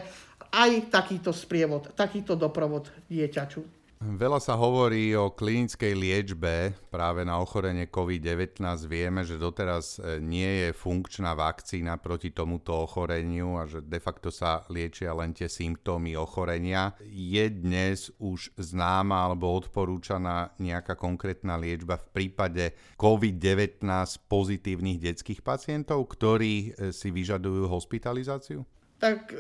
aj 0.52 0.70
takýto 0.92 1.32
sprievod, 1.32 1.92
takýto 1.96 2.36
doprovod 2.36 2.92
dieťaču. 3.08 3.64
Veľa 3.98 4.38
sa 4.38 4.54
hovorí 4.54 5.10
o 5.18 5.34
klinickej 5.34 5.90
liečbe 5.98 6.70
práve 6.86 7.26
na 7.26 7.42
ochorenie 7.42 7.90
COVID-19. 7.90 8.62
Vieme, 8.86 9.26
že 9.26 9.42
doteraz 9.42 9.98
e, 9.98 10.22
nie 10.22 10.46
je 10.46 10.68
funkčná 10.70 11.34
vakcína 11.34 11.98
proti 11.98 12.30
tomuto 12.30 12.78
ochoreniu 12.78 13.58
a 13.58 13.66
že 13.66 13.82
de 13.82 13.98
facto 13.98 14.30
sa 14.30 14.62
liečia 14.70 15.10
len 15.18 15.34
tie 15.34 15.50
symptómy 15.50 16.14
ochorenia. 16.14 16.94
Je 17.10 17.42
dnes 17.50 18.14
už 18.22 18.54
známa 18.54 19.26
alebo 19.26 19.50
odporúčaná 19.50 20.54
nejaká 20.62 20.94
konkrétna 20.94 21.58
liečba 21.58 21.98
v 21.98 22.06
prípade 22.14 22.78
COVID-19 22.94 23.82
pozitívnych 24.30 25.02
detských 25.10 25.42
pacientov, 25.42 26.06
ktorí 26.06 26.54
e, 26.70 26.94
si 26.94 27.10
vyžadujú 27.10 27.66
hospitalizáciu? 27.66 28.62
Tak 28.98 29.30
e, 29.30 29.36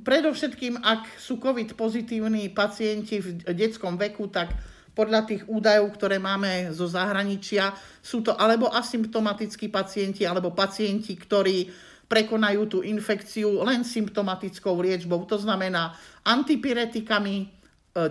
predovšetkým, 0.00 0.80
ak 0.80 1.20
sú 1.20 1.36
COVID 1.36 1.76
pozitívni 1.76 2.48
pacienti 2.48 3.20
v 3.20 3.44
detskom 3.52 4.00
veku, 4.00 4.32
tak 4.32 4.56
podľa 4.96 5.28
tých 5.28 5.44
údajov, 5.44 5.92
ktoré 5.92 6.16
máme 6.16 6.72
zo 6.72 6.88
zahraničia, 6.88 7.76
sú 8.00 8.24
to 8.24 8.32
alebo 8.32 8.72
asymptomatickí 8.72 9.68
pacienti, 9.68 10.24
alebo 10.24 10.56
pacienti, 10.56 11.12
ktorí 11.12 11.68
prekonajú 12.08 12.62
tú 12.64 12.78
infekciu 12.80 13.60
len 13.60 13.84
symptomatickou 13.84 14.72
liečbou, 14.80 15.28
to 15.28 15.36
znamená 15.36 15.92
antipyretikami, 16.24 17.36
e, 17.44 17.46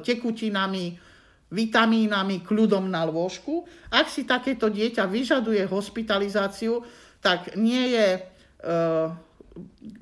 tekutinami, 0.05 1.01
vitamínami, 1.49 2.45
kľudom 2.45 2.85
na 2.85 3.01
lôžku. 3.09 3.65
Ak 3.89 4.05
si 4.05 4.21
takéto 4.29 4.69
dieťa 4.69 5.09
vyžaduje 5.09 5.65
hospitalizáciu, 5.65 6.85
tak 7.25 7.57
nie 7.57 7.97
je 7.97 8.07
e, 8.13 8.21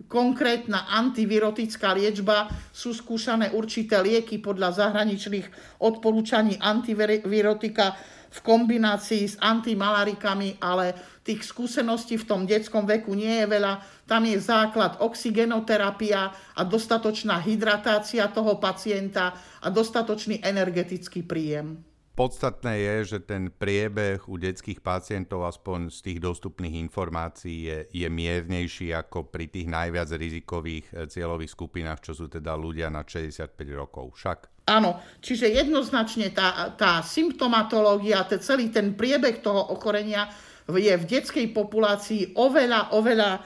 konkrétna 0.09 0.89
antivirotická 0.93 1.93
liečba, 1.93 2.49
sú 2.73 2.93
skúšané 2.93 3.53
určité 3.53 4.01
lieky 4.01 4.41
podľa 4.41 4.77
zahraničných 4.77 5.77
odporúčaní 5.81 6.57
antivirotika 6.57 7.97
v 8.33 8.39
kombinácii 8.41 9.23
s 9.29 9.35
antimalarikami, 9.37 10.57
ale 10.57 10.97
tých 11.21 11.45
skúseností 11.45 12.17
v 12.17 12.25
tom 12.25 12.41
detskom 12.49 12.89
veku 12.89 13.13
nie 13.13 13.45
je 13.45 13.45
veľa. 13.45 13.73
Tam 14.09 14.25
je 14.25 14.41
základ 14.41 14.97
oxigenoterapia 15.05 16.33
a 16.57 16.61
dostatočná 16.65 17.37
hydratácia 17.45 18.25
toho 18.33 18.57
pacienta 18.57 19.37
a 19.61 19.69
dostatočný 19.69 20.41
energetický 20.41 21.21
príjem. 21.21 21.92
Podstatné 22.13 22.77
je, 22.77 23.17
že 23.17 23.19
ten 23.25 23.49
priebeh 23.49 24.29
u 24.29 24.37
detských 24.37 24.85
pacientov, 24.85 25.49
aspoň 25.49 25.89
z 25.89 25.99
tých 26.05 26.19
dostupných 26.21 26.77
informácií, 26.85 27.65
je, 27.65 27.77
je 27.89 28.05
miernejší 28.05 28.93
ako 28.93 29.33
pri 29.33 29.49
tých 29.49 29.65
najviac 29.65 30.13
rizikových 30.13 30.85
eh, 30.93 31.09
cieľových 31.09 31.57
skupinách, 31.57 32.05
čo 32.05 32.13
sú 32.13 32.29
teda 32.29 32.53
ľudia 32.53 32.93
na 32.93 33.01
65 33.01 33.57
rokov. 33.73 34.13
Však? 34.13 34.69
Áno, 34.69 35.01
čiže 35.25 35.49
jednoznačne 35.49 36.29
tá, 36.37 36.69
tá 36.77 37.01
symptomatológia, 37.01 38.29
ten 38.29 38.39
celý 38.45 38.69
ten 38.69 38.93
priebeh 38.93 39.41
toho 39.41 39.73
ochorenia 39.73 40.29
je 40.69 40.93
v 40.93 41.09
detskej 41.09 41.51
populácii 41.51 42.39
oveľa, 42.39 42.95
oveľa 42.95 43.31
e, 43.35 43.39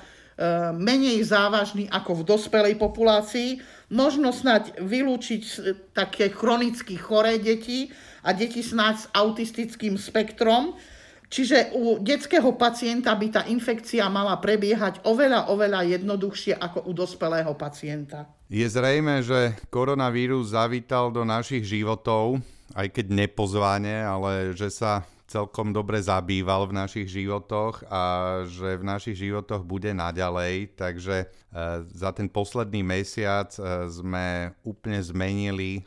menej 0.78 1.26
závažný 1.26 1.90
ako 1.90 2.22
v 2.22 2.28
dospelej 2.30 2.76
populácii. 2.78 3.58
Možno 3.98 4.30
snať 4.30 4.78
vylúčiť 4.78 5.44
také 5.98 6.30
chronicky 6.30 6.94
choré 7.02 7.42
deti, 7.42 7.90
a 8.24 8.30
deti 8.34 8.62
snáď 8.62 8.96
s 8.98 9.06
autistickým 9.14 9.98
spektrom. 10.00 10.78
Čiže 11.28 11.76
u 11.76 12.00
detského 12.00 12.56
pacienta 12.56 13.12
by 13.12 13.28
tá 13.28 13.42
infekcia 13.52 14.08
mala 14.08 14.40
prebiehať 14.40 15.04
oveľa, 15.04 15.52
oveľa 15.52 16.00
jednoduchšie 16.00 16.56
ako 16.56 16.88
u 16.88 16.96
dospelého 16.96 17.52
pacienta. 17.60 18.32
Je 18.48 18.64
zrejme, 18.64 19.20
že 19.20 19.60
koronavírus 19.68 20.56
zavítal 20.56 21.12
do 21.12 21.28
našich 21.28 21.68
životov, 21.68 22.40
aj 22.72 22.88
keď 22.96 23.06
nepozvane, 23.12 24.08
ale 24.08 24.56
že 24.56 24.72
sa 24.72 25.04
celkom 25.28 25.76
dobre 25.76 26.00
zabýval 26.00 26.72
v 26.72 26.78
našich 26.80 27.08
životoch 27.12 27.84
a 27.92 28.04
že 28.48 28.80
v 28.80 28.84
našich 28.88 29.20
životoch 29.20 29.62
bude 29.68 29.92
naďalej. 29.92 30.80
Takže 30.80 31.16
e, 31.22 31.26
za 31.84 32.16
ten 32.16 32.32
posledný 32.32 32.82
mesiac 32.82 33.52
e, 33.60 33.92
sme 33.92 34.56
úplne 34.64 35.04
zmenili 35.04 35.72
e, 35.80 35.82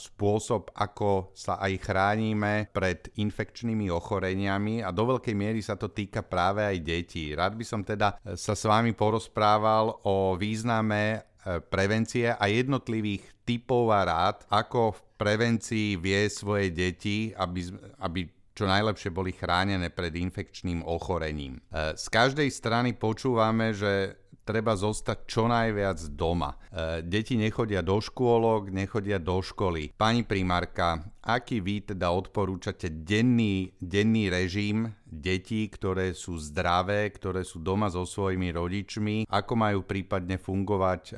spôsob, 0.00 0.72
ako 0.72 1.30
sa 1.36 1.60
aj 1.60 1.72
chránime 1.84 2.72
pred 2.72 3.12
infekčnými 3.20 3.92
ochoreniami 3.92 4.80
a 4.80 4.88
do 4.88 5.16
veľkej 5.16 5.36
miery 5.36 5.60
sa 5.60 5.76
to 5.76 5.92
týka 5.92 6.24
práve 6.24 6.64
aj 6.64 6.80
detí. 6.80 7.36
Rád 7.36 7.52
by 7.52 7.64
som 7.68 7.84
teda 7.84 8.16
sa 8.32 8.54
s 8.56 8.64
vami 8.64 8.96
porozprával 8.96 9.92
o 10.08 10.34
význame 10.40 11.22
prevencie 11.70 12.34
a 12.34 12.50
jednotlivých 12.50 13.22
typov 13.46 13.94
a 13.94 14.02
rád, 14.02 14.42
ako 14.50 14.98
v 14.98 15.00
prevencii 15.14 15.94
vie 15.94 16.26
svoje 16.26 16.74
deti, 16.74 17.30
aby, 17.38 17.70
aby 18.02 18.20
čo 18.56 18.64
najlepšie 18.64 19.12
boli 19.12 19.36
chránené 19.36 19.92
pred 19.92 20.16
infekčným 20.16 20.80
ochorením. 20.88 21.60
E, 21.68 21.92
z 21.92 22.06
každej 22.08 22.48
strany 22.48 22.96
počúvame, 22.96 23.76
že 23.76 24.16
treba 24.46 24.78
zostať 24.78 25.18
čo 25.28 25.44
najviac 25.50 25.98
doma. 26.16 26.56
E, 26.72 27.02
deti 27.02 27.36
nechodia 27.36 27.82
do 27.82 27.98
škôlok, 27.98 28.72
nechodia 28.72 29.20
do 29.20 29.42
školy. 29.42 29.92
Pani 29.92 30.22
primárka, 30.22 31.02
aký 31.20 31.58
vy 31.58 31.92
teda 31.92 32.14
odporúčate 32.14 32.88
denný, 33.04 33.74
denný 33.82 34.30
režim 34.30 34.88
detí, 35.06 35.70
ktoré 35.70 36.10
sú 36.12 36.34
zdravé, 36.36 37.08
ktoré 37.14 37.46
sú 37.46 37.62
doma 37.62 37.86
so 37.86 38.02
svojimi 38.02 38.50
rodičmi, 38.50 39.16
ako 39.30 39.52
majú 39.54 39.80
prípadne 39.86 40.36
fungovať 40.36 41.02
e, 41.08 41.14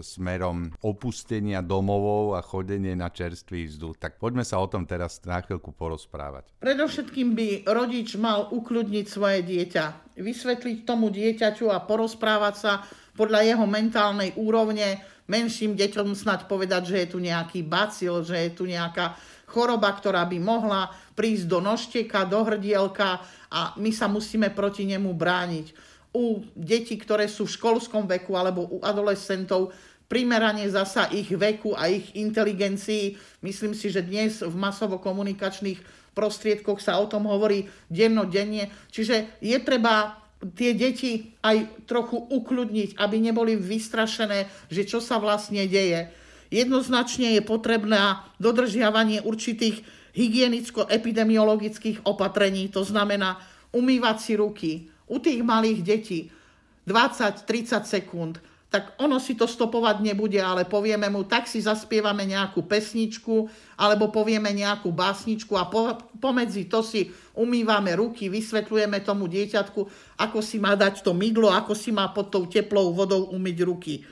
smerom 0.00 0.70
opustenia 0.86 1.58
domovov 1.60 2.38
a 2.38 2.40
chodenie 2.40 2.94
na 2.94 3.10
čerstvý 3.10 3.66
vzduch. 3.68 3.98
Tak 3.98 4.22
poďme 4.22 4.46
sa 4.46 4.62
o 4.62 4.70
tom 4.70 4.86
teraz 4.86 5.18
na 5.26 5.42
chvíľku 5.42 5.74
porozprávať. 5.74 6.54
Predovšetkým 6.62 7.34
by 7.34 7.48
rodič 7.66 8.14
mal 8.14 8.48
ukľudniť 8.54 9.06
svoje 9.10 9.42
dieťa 9.42 10.08
vysvetliť 10.18 10.82
tomu 10.82 11.14
dieťaťu 11.14 11.70
a 11.70 11.82
porozprávať 11.86 12.54
sa 12.58 12.72
podľa 13.14 13.46
jeho 13.46 13.66
mentálnej 13.66 14.34
úrovne, 14.34 15.02
menším 15.30 15.78
deťom 15.78 16.14
snať 16.14 16.50
povedať, 16.50 16.94
že 16.94 16.96
je 17.06 17.08
tu 17.14 17.18
nejaký 17.22 17.62
bacil, 17.66 18.22
že 18.26 18.48
je 18.48 18.50
tu 18.54 18.66
nejaká 18.66 19.14
choroba, 19.48 19.90
ktorá 19.94 20.26
by 20.28 20.38
mohla 20.38 20.92
prísť 21.18 21.50
do 21.50 21.58
nošteka, 21.58 22.30
do 22.30 22.46
hrdielka 22.46 23.18
a 23.50 23.74
my 23.74 23.90
sa 23.90 24.06
musíme 24.06 24.54
proti 24.54 24.86
nemu 24.86 25.10
brániť. 25.10 25.74
U 26.14 26.46
detí, 26.54 26.94
ktoré 26.94 27.26
sú 27.26 27.50
v 27.50 27.58
školskom 27.58 28.06
veku 28.06 28.38
alebo 28.38 28.70
u 28.70 28.78
adolescentov, 28.86 29.74
primerane 30.06 30.64
zasa 30.70 31.10
ich 31.10 31.28
veku 31.34 31.74
a 31.74 31.90
ich 31.90 32.14
inteligencii. 32.14 33.18
Myslím 33.42 33.74
si, 33.74 33.90
že 33.90 34.06
dnes 34.06 34.40
v 34.40 34.54
masovo-komunikačných 34.54 35.82
prostriedkoch 36.16 36.78
sa 36.78 37.02
o 37.02 37.10
tom 37.10 37.26
hovorí 37.26 37.66
dennodenne. 37.90 38.70
Čiže 38.94 39.42
je 39.42 39.58
treba 39.60 40.22
tie 40.54 40.72
deti 40.72 41.34
aj 41.42 41.86
trochu 41.90 42.14
ukľudniť, 42.14 42.96
aby 42.96 43.16
neboli 43.18 43.58
vystrašené, 43.58 44.46
že 44.70 44.86
čo 44.86 45.02
sa 45.02 45.18
vlastne 45.18 45.66
deje. 45.66 46.08
Jednoznačne 46.48 47.36
je 47.36 47.42
potrebné 47.44 48.24
dodržiavanie 48.40 49.20
určitých 49.20 49.84
hygienicko-epidemiologických 50.14 52.04
opatrení, 52.04 52.68
to 52.68 52.84
znamená 52.84 53.40
umývať 53.74 54.16
si 54.20 54.32
ruky. 54.36 54.70
U 55.08 55.18
tých 55.20 55.40
malých 55.40 55.80
detí 55.84 56.20
20-30 56.86 57.84
sekúnd 57.84 58.40
tak 58.68 59.00
ono 59.00 59.16
si 59.16 59.32
to 59.32 59.48
stopovať 59.48 60.04
nebude, 60.04 60.36
ale 60.36 60.68
povieme 60.68 61.08
mu, 61.08 61.24
tak 61.24 61.48
si 61.48 61.64
zaspievame 61.64 62.28
nejakú 62.28 62.68
pesničku, 62.68 63.48
alebo 63.80 64.12
povieme 64.12 64.52
nejakú 64.52 64.92
básničku 64.92 65.56
a 65.56 65.72
po, 65.72 65.96
pomedzi 66.20 66.68
to 66.68 66.84
si 66.84 67.08
umývame 67.32 67.96
ruky, 67.96 68.28
vysvetľujeme 68.28 69.00
tomu 69.00 69.24
dieťatku, 69.24 69.80
ako 70.20 70.38
si 70.44 70.60
má 70.60 70.76
dať 70.76 71.00
to 71.00 71.16
mydlo, 71.16 71.48
ako 71.48 71.72
si 71.72 71.96
má 71.96 72.12
pod 72.12 72.28
tou 72.28 72.44
teplou 72.44 72.92
vodou 72.92 73.32
umyť 73.32 73.58
ruky. 73.64 74.04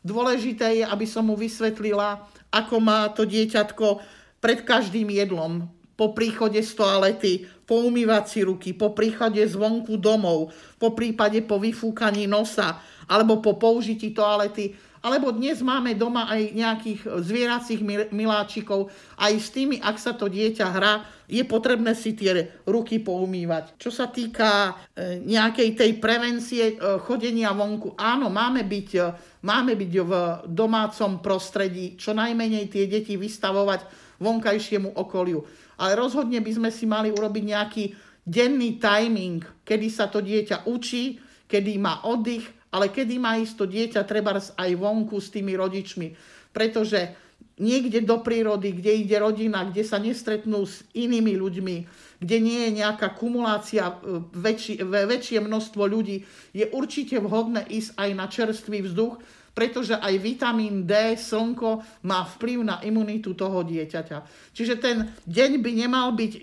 Dôležité 0.00 0.80
je, 0.80 0.84
aby 0.88 1.04
som 1.04 1.28
mu 1.28 1.36
vysvetlila, 1.36 2.24
ako 2.48 2.80
má 2.80 3.12
to 3.12 3.28
dieťatko 3.28 4.16
pred 4.38 4.62
každým 4.62 5.10
jedlom, 5.10 5.66
po 5.98 6.14
príchode 6.14 6.62
z 6.62 6.70
toalety, 6.78 7.32
po 7.66 7.82
umývať 7.82 8.24
si 8.30 8.40
ruky, 8.46 8.70
po 8.70 8.94
príchode 8.94 9.42
zvonku 9.42 9.98
domov, 9.98 10.54
po 10.78 10.94
prípade 10.94 11.42
po 11.42 11.58
vyfúkaní 11.58 12.30
nosa, 12.30 12.78
alebo 13.10 13.42
po 13.42 13.58
použití 13.58 14.14
toalety, 14.14 14.78
alebo 15.02 15.30
dnes 15.30 15.62
máme 15.62 15.94
doma 15.94 16.26
aj 16.26 16.54
nejakých 16.54 17.00
zvieracích 17.22 17.80
miláčikov. 18.10 18.90
Aj 19.14 19.30
s 19.30 19.50
tými, 19.54 19.78
ak 19.78 19.96
sa 19.98 20.14
to 20.14 20.26
dieťa 20.26 20.66
hrá, 20.74 21.06
je 21.28 21.42
potrebné 21.44 21.92
si 21.94 22.16
tie 22.16 22.50
ruky 22.64 22.98
poumývať. 22.98 23.78
Čo 23.78 23.92
sa 23.92 24.08
týka 24.08 24.72
e, 24.96 25.22
nejakej 25.22 25.76
tej 25.76 25.90
prevencie 26.00 26.64
e, 26.72 26.74
chodenia 27.04 27.52
vonku, 27.52 27.94
áno, 28.00 28.32
máme 28.32 28.64
byť, 28.64 28.88
e, 28.96 29.04
máme 29.44 29.76
byť 29.76 29.92
v 30.02 30.12
domácom 30.48 31.20
prostredí, 31.20 32.00
čo 32.00 32.16
najmenej 32.16 32.66
tie 32.72 32.88
deti 32.88 33.20
vystavovať 33.20 34.07
vonkajšiemu 34.18 34.94
okoliu. 34.94 35.42
Ale 35.78 35.94
rozhodne 35.94 36.42
by 36.42 36.52
sme 36.54 36.70
si 36.74 36.84
mali 36.86 37.14
urobiť 37.14 37.44
nejaký 37.46 37.84
denný 38.26 38.76
timing, 38.76 39.40
kedy 39.64 39.88
sa 39.88 40.10
to 40.10 40.20
dieťa 40.20 40.68
učí, 40.68 41.16
kedy 41.48 41.80
má 41.80 42.04
oddych, 42.04 42.44
ale 42.68 42.92
kedy 42.92 43.16
má 43.16 43.40
ísť 43.40 43.54
to 43.56 43.64
dieťa 43.64 44.04
treba 44.04 44.36
aj 44.36 44.70
vonku 44.76 45.16
s 45.16 45.32
tými 45.32 45.56
rodičmi. 45.56 46.12
Pretože 46.52 47.16
niekde 47.58 48.04
do 48.04 48.22
prírody, 48.22 48.76
kde 48.76 49.02
ide 49.02 49.16
rodina, 49.18 49.66
kde 49.66 49.82
sa 49.82 49.98
nestretnú 49.98 50.68
s 50.68 50.86
inými 50.94 51.34
ľuďmi, 51.40 51.76
kde 52.22 52.36
nie 52.38 52.60
je 52.68 52.70
nejaká 52.82 53.14
kumulácia, 53.18 53.98
e, 53.98 54.22
väčší, 54.34 54.82
väčšie 54.84 55.38
množstvo 55.42 55.82
ľudí, 55.86 56.22
je 56.54 56.66
určite 56.70 57.18
vhodné 57.18 57.66
ísť 57.66 57.98
aj 57.98 58.10
na 58.14 58.26
čerstvý 58.30 58.78
vzduch, 58.86 59.18
pretože 59.58 59.98
aj 59.98 60.14
vitamín 60.22 60.86
D, 60.86 61.18
slnko 61.18 61.82
má 62.06 62.22
vplyv 62.22 62.62
na 62.62 62.78
imunitu 62.86 63.34
toho 63.34 63.66
dieťaťa. 63.66 64.18
Čiže 64.54 64.78
ten 64.78 65.10
deň 65.26 65.50
by 65.58 65.70
nemal 65.74 66.14
byť 66.14 66.32
e, 66.38 66.42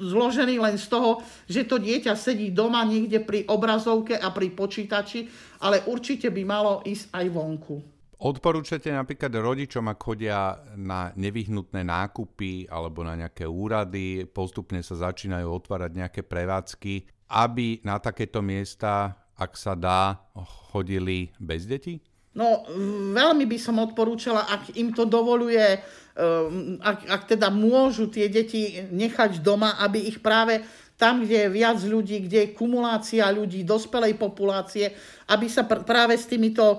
zložený 0.00 0.56
len 0.56 0.80
z 0.80 0.88
toho, 0.88 1.20
že 1.44 1.68
to 1.68 1.76
dieťa 1.76 2.16
sedí 2.16 2.48
doma 2.48 2.80
niekde 2.88 3.20
pri 3.20 3.44
obrazovke 3.44 4.16
a 4.16 4.32
pri 4.32 4.56
počítači, 4.56 5.28
ale 5.60 5.84
určite 5.84 6.32
by 6.32 6.42
malo 6.48 6.80
ísť 6.80 7.12
aj 7.12 7.26
vonku. 7.28 7.76
Odporúčate 8.24 8.88
napríklad 8.88 9.28
rodičom, 9.28 9.84
ak 9.84 10.00
chodia 10.00 10.56
na 10.80 11.12
nevyhnutné 11.12 11.84
nákupy 11.84 12.72
alebo 12.72 13.04
na 13.04 13.20
nejaké 13.20 13.44
úrady, 13.44 14.24
postupne 14.24 14.80
sa 14.80 14.96
začínajú 14.96 15.44
otvárať 15.44 15.92
nejaké 15.92 16.24
prevádzky, 16.24 17.04
aby 17.28 17.84
na 17.84 18.00
takéto 18.00 18.40
miesta, 18.40 19.12
ak 19.36 19.52
sa 19.60 19.76
dá, 19.76 20.24
chodili 20.72 21.36
bez 21.36 21.68
detí? 21.68 22.00
No, 22.34 22.66
veľmi 23.14 23.46
by 23.46 23.58
som 23.62 23.78
odporúčala, 23.78 24.50
ak 24.50 24.74
im 24.74 24.90
to 24.90 25.06
dovoluje, 25.06 25.78
ehm, 26.18 26.82
ak, 26.82 26.98
ak 27.06 27.22
teda 27.30 27.46
môžu 27.46 28.10
tie 28.10 28.26
deti 28.26 28.82
nechať 28.90 29.38
doma, 29.38 29.78
aby 29.78 30.02
ich 30.02 30.18
práve 30.18 30.66
tam, 30.94 31.26
kde 31.26 31.46
je 31.46 31.48
viac 31.50 31.78
ľudí, 31.82 32.26
kde 32.26 32.38
je 32.46 32.54
kumulácia 32.54 33.26
ľudí, 33.34 33.66
dospelej 33.66 34.14
populácie, 34.14 34.94
aby 35.26 35.50
sa 35.50 35.66
pr- 35.66 35.82
práve 35.82 36.14
s 36.14 36.30
týmito 36.30 36.78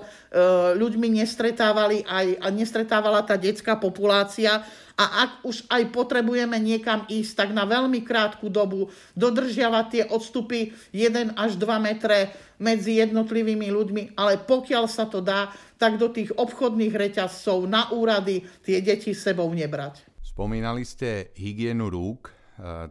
ľuďmi 0.72 1.20
nestretávali 1.20 2.00
aj, 2.00 2.40
a 2.40 2.46
nestretávala 2.48 3.20
tá 3.28 3.36
detská 3.36 3.76
populácia. 3.76 4.64
A 4.96 5.28
ak 5.28 5.44
už 5.44 5.68
aj 5.68 5.92
potrebujeme 5.92 6.56
niekam 6.56 7.04
ísť, 7.04 7.32
tak 7.36 7.48
na 7.52 7.68
veľmi 7.68 8.00
krátku 8.00 8.48
dobu 8.48 8.88
dodržiavať 9.12 9.86
tie 9.92 10.04
odstupy 10.08 10.72
1 10.96 11.36
až 11.36 11.60
2 11.60 11.68
metre 11.84 12.32
medzi 12.56 12.96
jednotlivými 13.04 13.68
ľuďmi, 13.68 14.16
ale 14.16 14.40
pokiaľ 14.40 14.88
sa 14.88 15.04
to 15.04 15.20
dá, 15.20 15.52
tak 15.76 16.00
do 16.00 16.08
tých 16.08 16.32
obchodných 16.32 16.96
reťazcov 16.96 17.68
na 17.68 17.92
úrady 17.92 18.40
tie 18.64 18.80
deti 18.80 19.12
sebou 19.12 19.52
nebrať. 19.52 20.00
Spomínali 20.24 20.80
ste 20.88 21.28
hygienu 21.36 21.92
rúk, 21.92 22.32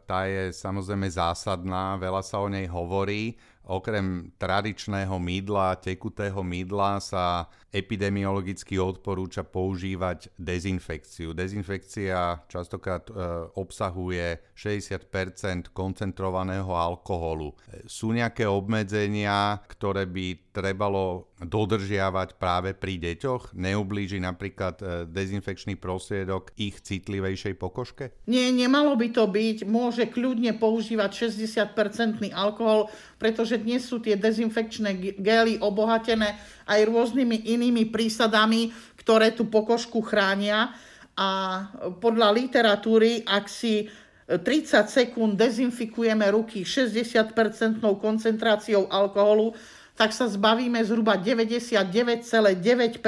tá 0.06 0.30
je 0.30 0.54
samozrejme 0.54 1.10
zásadná, 1.10 1.98
veľa 1.98 2.22
sa 2.22 2.38
o 2.38 2.46
nej 2.46 2.70
hovorí. 2.70 3.34
Okrem 3.66 4.30
tradičného 4.38 5.18
mydla, 5.18 5.82
tekutého 5.82 6.46
mydla 6.46 7.02
sa 7.02 7.50
epidemiologicky 7.76 8.80
odporúča 8.80 9.44
používať 9.44 10.32
dezinfekciu. 10.40 11.36
Dezinfekcia 11.36 12.48
častokrát 12.48 13.12
e, 13.12 13.14
obsahuje 13.60 14.56
60% 14.56 15.76
koncentrovaného 15.76 16.72
alkoholu. 16.72 17.52
Sú 17.84 18.16
nejaké 18.16 18.48
obmedzenia, 18.48 19.60
ktoré 19.68 20.08
by 20.08 20.56
trebalo 20.56 21.36
dodržiavať 21.44 22.40
práve 22.40 22.72
pri 22.72 22.96
deťoch? 22.96 23.52
Neublíži 23.60 24.24
napríklad 24.24 24.76
e, 24.80 24.86
dezinfekčný 25.12 25.76
prostriedok 25.76 26.56
ich 26.56 26.80
citlivejšej 26.80 27.60
pokožke? 27.60 28.16
Nie, 28.32 28.56
nemalo 28.56 28.96
by 28.96 29.12
to 29.12 29.28
byť. 29.28 29.68
Môže 29.68 30.08
kľudne 30.08 30.56
používať 30.56 31.28
60-percentný 31.28 32.32
alkohol, 32.32 32.88
pretože 33.16 33.56
dnes 33.58 33.88
sú 33.88 34.04
tie 34.04 34.20
dezinfekčné 34.20 35.16
gely 35.20 35.60
obohatené 35.64 36.36
aj 36.68 36.82
rôznymi 36.86 37.48
inými 37.48 37.88
prísadami, 37.90 38.76
ktoré 39.00 39.32
tú 39.32 39.48
pokožku 39.48 40.04
chránia. 40.04 40.76
A 41.16 41.64
podľa 42.04 42.36
literatúry, 42.36 43.24
ak 43.24 43.48
si 43.48 43.88
30 44.26 44.90
sekúnd 44.90 45.38
dezinfikujeme 45.38 46.26
ruky 46.34 46.66
60-percentnou 46.66 48.02
koncentráciou 48.02 48.90
alkoholu, 48.90 49.54
tak 49.96 50.12
sa 50.12 50.28
zbavíme 50.28 50.82
zhruba 50.84 51.16
99,9 51.16 53.00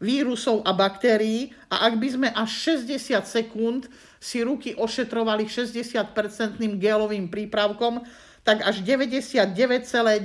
vírusov 0.00 0.64
a 0.64 0.72
baktérií 0.72 1.52
a 1.68 1.86
ak 1.86 1.94
by 2.00 2.08
sme 2.08 2.28
až 2.32 2.50
60 2.80 3.22
sekúnd 3.28 3.86
si 4.16 4.40
ruky 4.40 4.72
ošetrovali 4.74 5.44
60-percentným 5.44 6.80
gelovým 6.80 7.28
prípravkom, 7.28 8.00
tak 8.42 8.64
až 8.64 8.80
99,999 8.82 10.24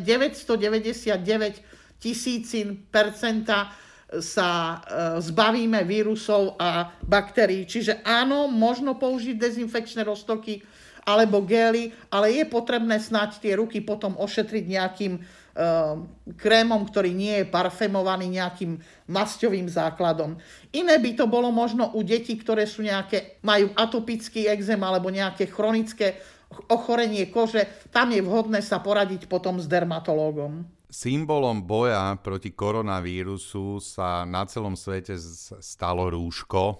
tisícin 1.99 2.87
percenta 2.91 3.71
sa 4.21 4.49
e, 4.51 4.75
zbavíme 5.19 5.83
vírusov 5.83 6.55
a 6.61 6.93
baktérií. 7.03 7.65
Čiže 7.65 8.05
áno, 8.05 8.47
možno 8.47 8.95
použiť 8.95 9.35
dezinfekčné 9.35 10.05
roztoky, 10.05 10.61
alebo 11.05 11.45
gély, 11.45 11.93
ale 12.09 12.33
je 12.33 12.45
potrebné 12.49 12.97
snať 12.97 13.37
tie 13.37 13.53
ruky 13.61 13.85
potom 13.85 14.17
ošetriť 14.17 14.65
nejakým 14.65 15.13
uh, 15.21 16.01
krémom, 16.33 16.81
ktorý 16.81 17.13
nie 17.13 17.45
je 17.45 17.45
parfémovaný 17.45 18.33
nejakým 18.33 18.81
masťovým 19.05 19.69
základom. 19.69 20.41
Iné 20.73 20.97
by 20.97 21.11
to 21.13 21.29
bolo 21.29 21.53
možno 21.53 21.93
u 21.93 22.01
detí, 22.01 22.33
ktoré 22.33 22.65
sú 22.65 22.81
nejaké, 22.81 23.37
majú 23.45 23.69
atopický 23.77 24.49
exém 24.49 24.81
alebo 24.81 25.13
nejaké 25.13 25.45
chronické 25.45 26.17
ochorenie 26.69 27.29
kože. 27.29 27.67
Tam 27.91 28.11
je 28.11 28.21
vhodné 28.21 28.61
sa 28.61 28.81
poradiť 28.81 29.29
potom 29.29 29.57
s 29.61 29.67
dermatológom. 29.69 30.65
Symbolom 30.89 31.65
boja 31.67 32.15
proti 32.23 32.55
koronavírusu 32.55 33.83
sa 33.83 34.23
na 34.23 34.47
celom 34.47 34.79
svete 34.79 35.19
stalo 35.59 36.07
rúško 36.07 36.79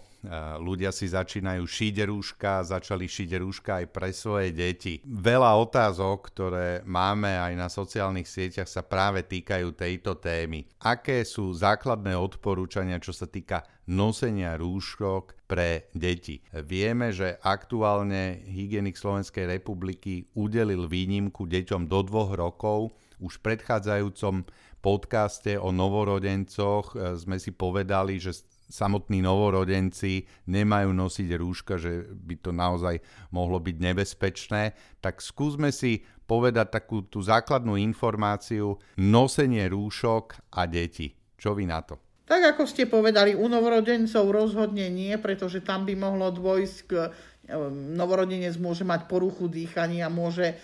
ľudia 0.60 0.90
si 0.90 1.10
začínajú 1.10 1.64
šiť 1.64 1.96
rúška, 2.10 2.66
začali 2.66 3.06
šiť 3.06 3.30
rúška 3.40 3.72
aj 3.84 3.86
pre 3.94 4.10
svoje 4.12 4.50
deti. 4.52 5.00
Veľa 5.06 5.56
otázok, 5.62 6.20
ktoré 6.34 6.70
máme 6.86 7.38
aj 7.38 7.54
na 7.56 7.68
sociálnych 7.70 8.28
sieťach 8.28 8.70
sa 8.70 8.84
práve 8.86 9.24
týkajú 9.24 9.74
tejto 9.78 10.18
témy. 10.18 10.66
Aké 10.82 11.24
sú 11.24 11.54
základné 11.54 12.18
odporúčania, 12.18 12.98
čo 13.02 13.14
sa 13.14 13.30
týka 13.30 13.64
nosenia 13.86 14.58
rúšok 14.58 15.46
pre 15.46 15.94
deti. 15.94 16.42
Vieme, 16.66 17.14
že 17.14 17.38
aktuálne 17.46 18.42
hygienik 18.50 18.98
Slovenskej 18.98 19.46
republiky 19.46 20.26
udelil 20.34 20.90
výnimku 20.90 21.46
deťom 21.46 21.86
do 21.86 22.00
dvoch 22.02 22.34
rokov. 22.34 22.98
Už 23.22 23.38
v 23.40 23.54
predchádzajúcom 23.54 24.44
podcaste 24.82 25.58
o 25.58 25.70
novorodencoch 25.74 26.94
eh, 26.94 27.18
sme 27.18 27.38
si 27.42 27.54
povedali, 27.54 28.22
že 28.22 28.38
samotní 28.70 29.22
novorodenci 29.22 30.26
nemajú 30.50 30.90
nosiť 30.94 31.30
rúška, 31.38 31.78
že 31.78 32.10
by 32.10 32.36
to 32.42 32.52
naozaj 32.52 33.02
mohlo 33.30 33.62
byť 33.62 33.78
nebezpečné, 33.78 34.74
tak 35.02 35.22
skúsme 35.22 35.70
si 35.70 36.02
povedať 36.26 36.74
takú 36.74 37.06
tú 37.06 37.22
základnú 37.22 37.78
informáciu 37.78 38.82
nosenie 38.98 39.70
rúšok 39.70 40.54
a 40.58 40.66
deti. 40.66 41.14
Čo 41.38 41.54
vy 41.54 41.70
na 41.70 41.86
to? 41.86 42.02
Tak 42.26 42.58
ako 42.58 42.66
ste 42.66 42.90
povedali, 42.90 43.38
u 43.38 43.46
novorodencov 43.46 44.26
rozhodne 44.34 44.90
nie, 44.90 45.14
pretože 45.22 45.62
tam 45.62 45.86
by 45.86 45.94
mohlo 45.94 46.34
dôjsť 46.34 46.78
k 46.90 47.14
novorodenec 47.94 48.58
môže 48.58 48.82
mať 48.82 49.06
poruchu 49.06 49.46
dýchania, 49.46 50.10
môže 50.10 50.50
e, 50.50 50.56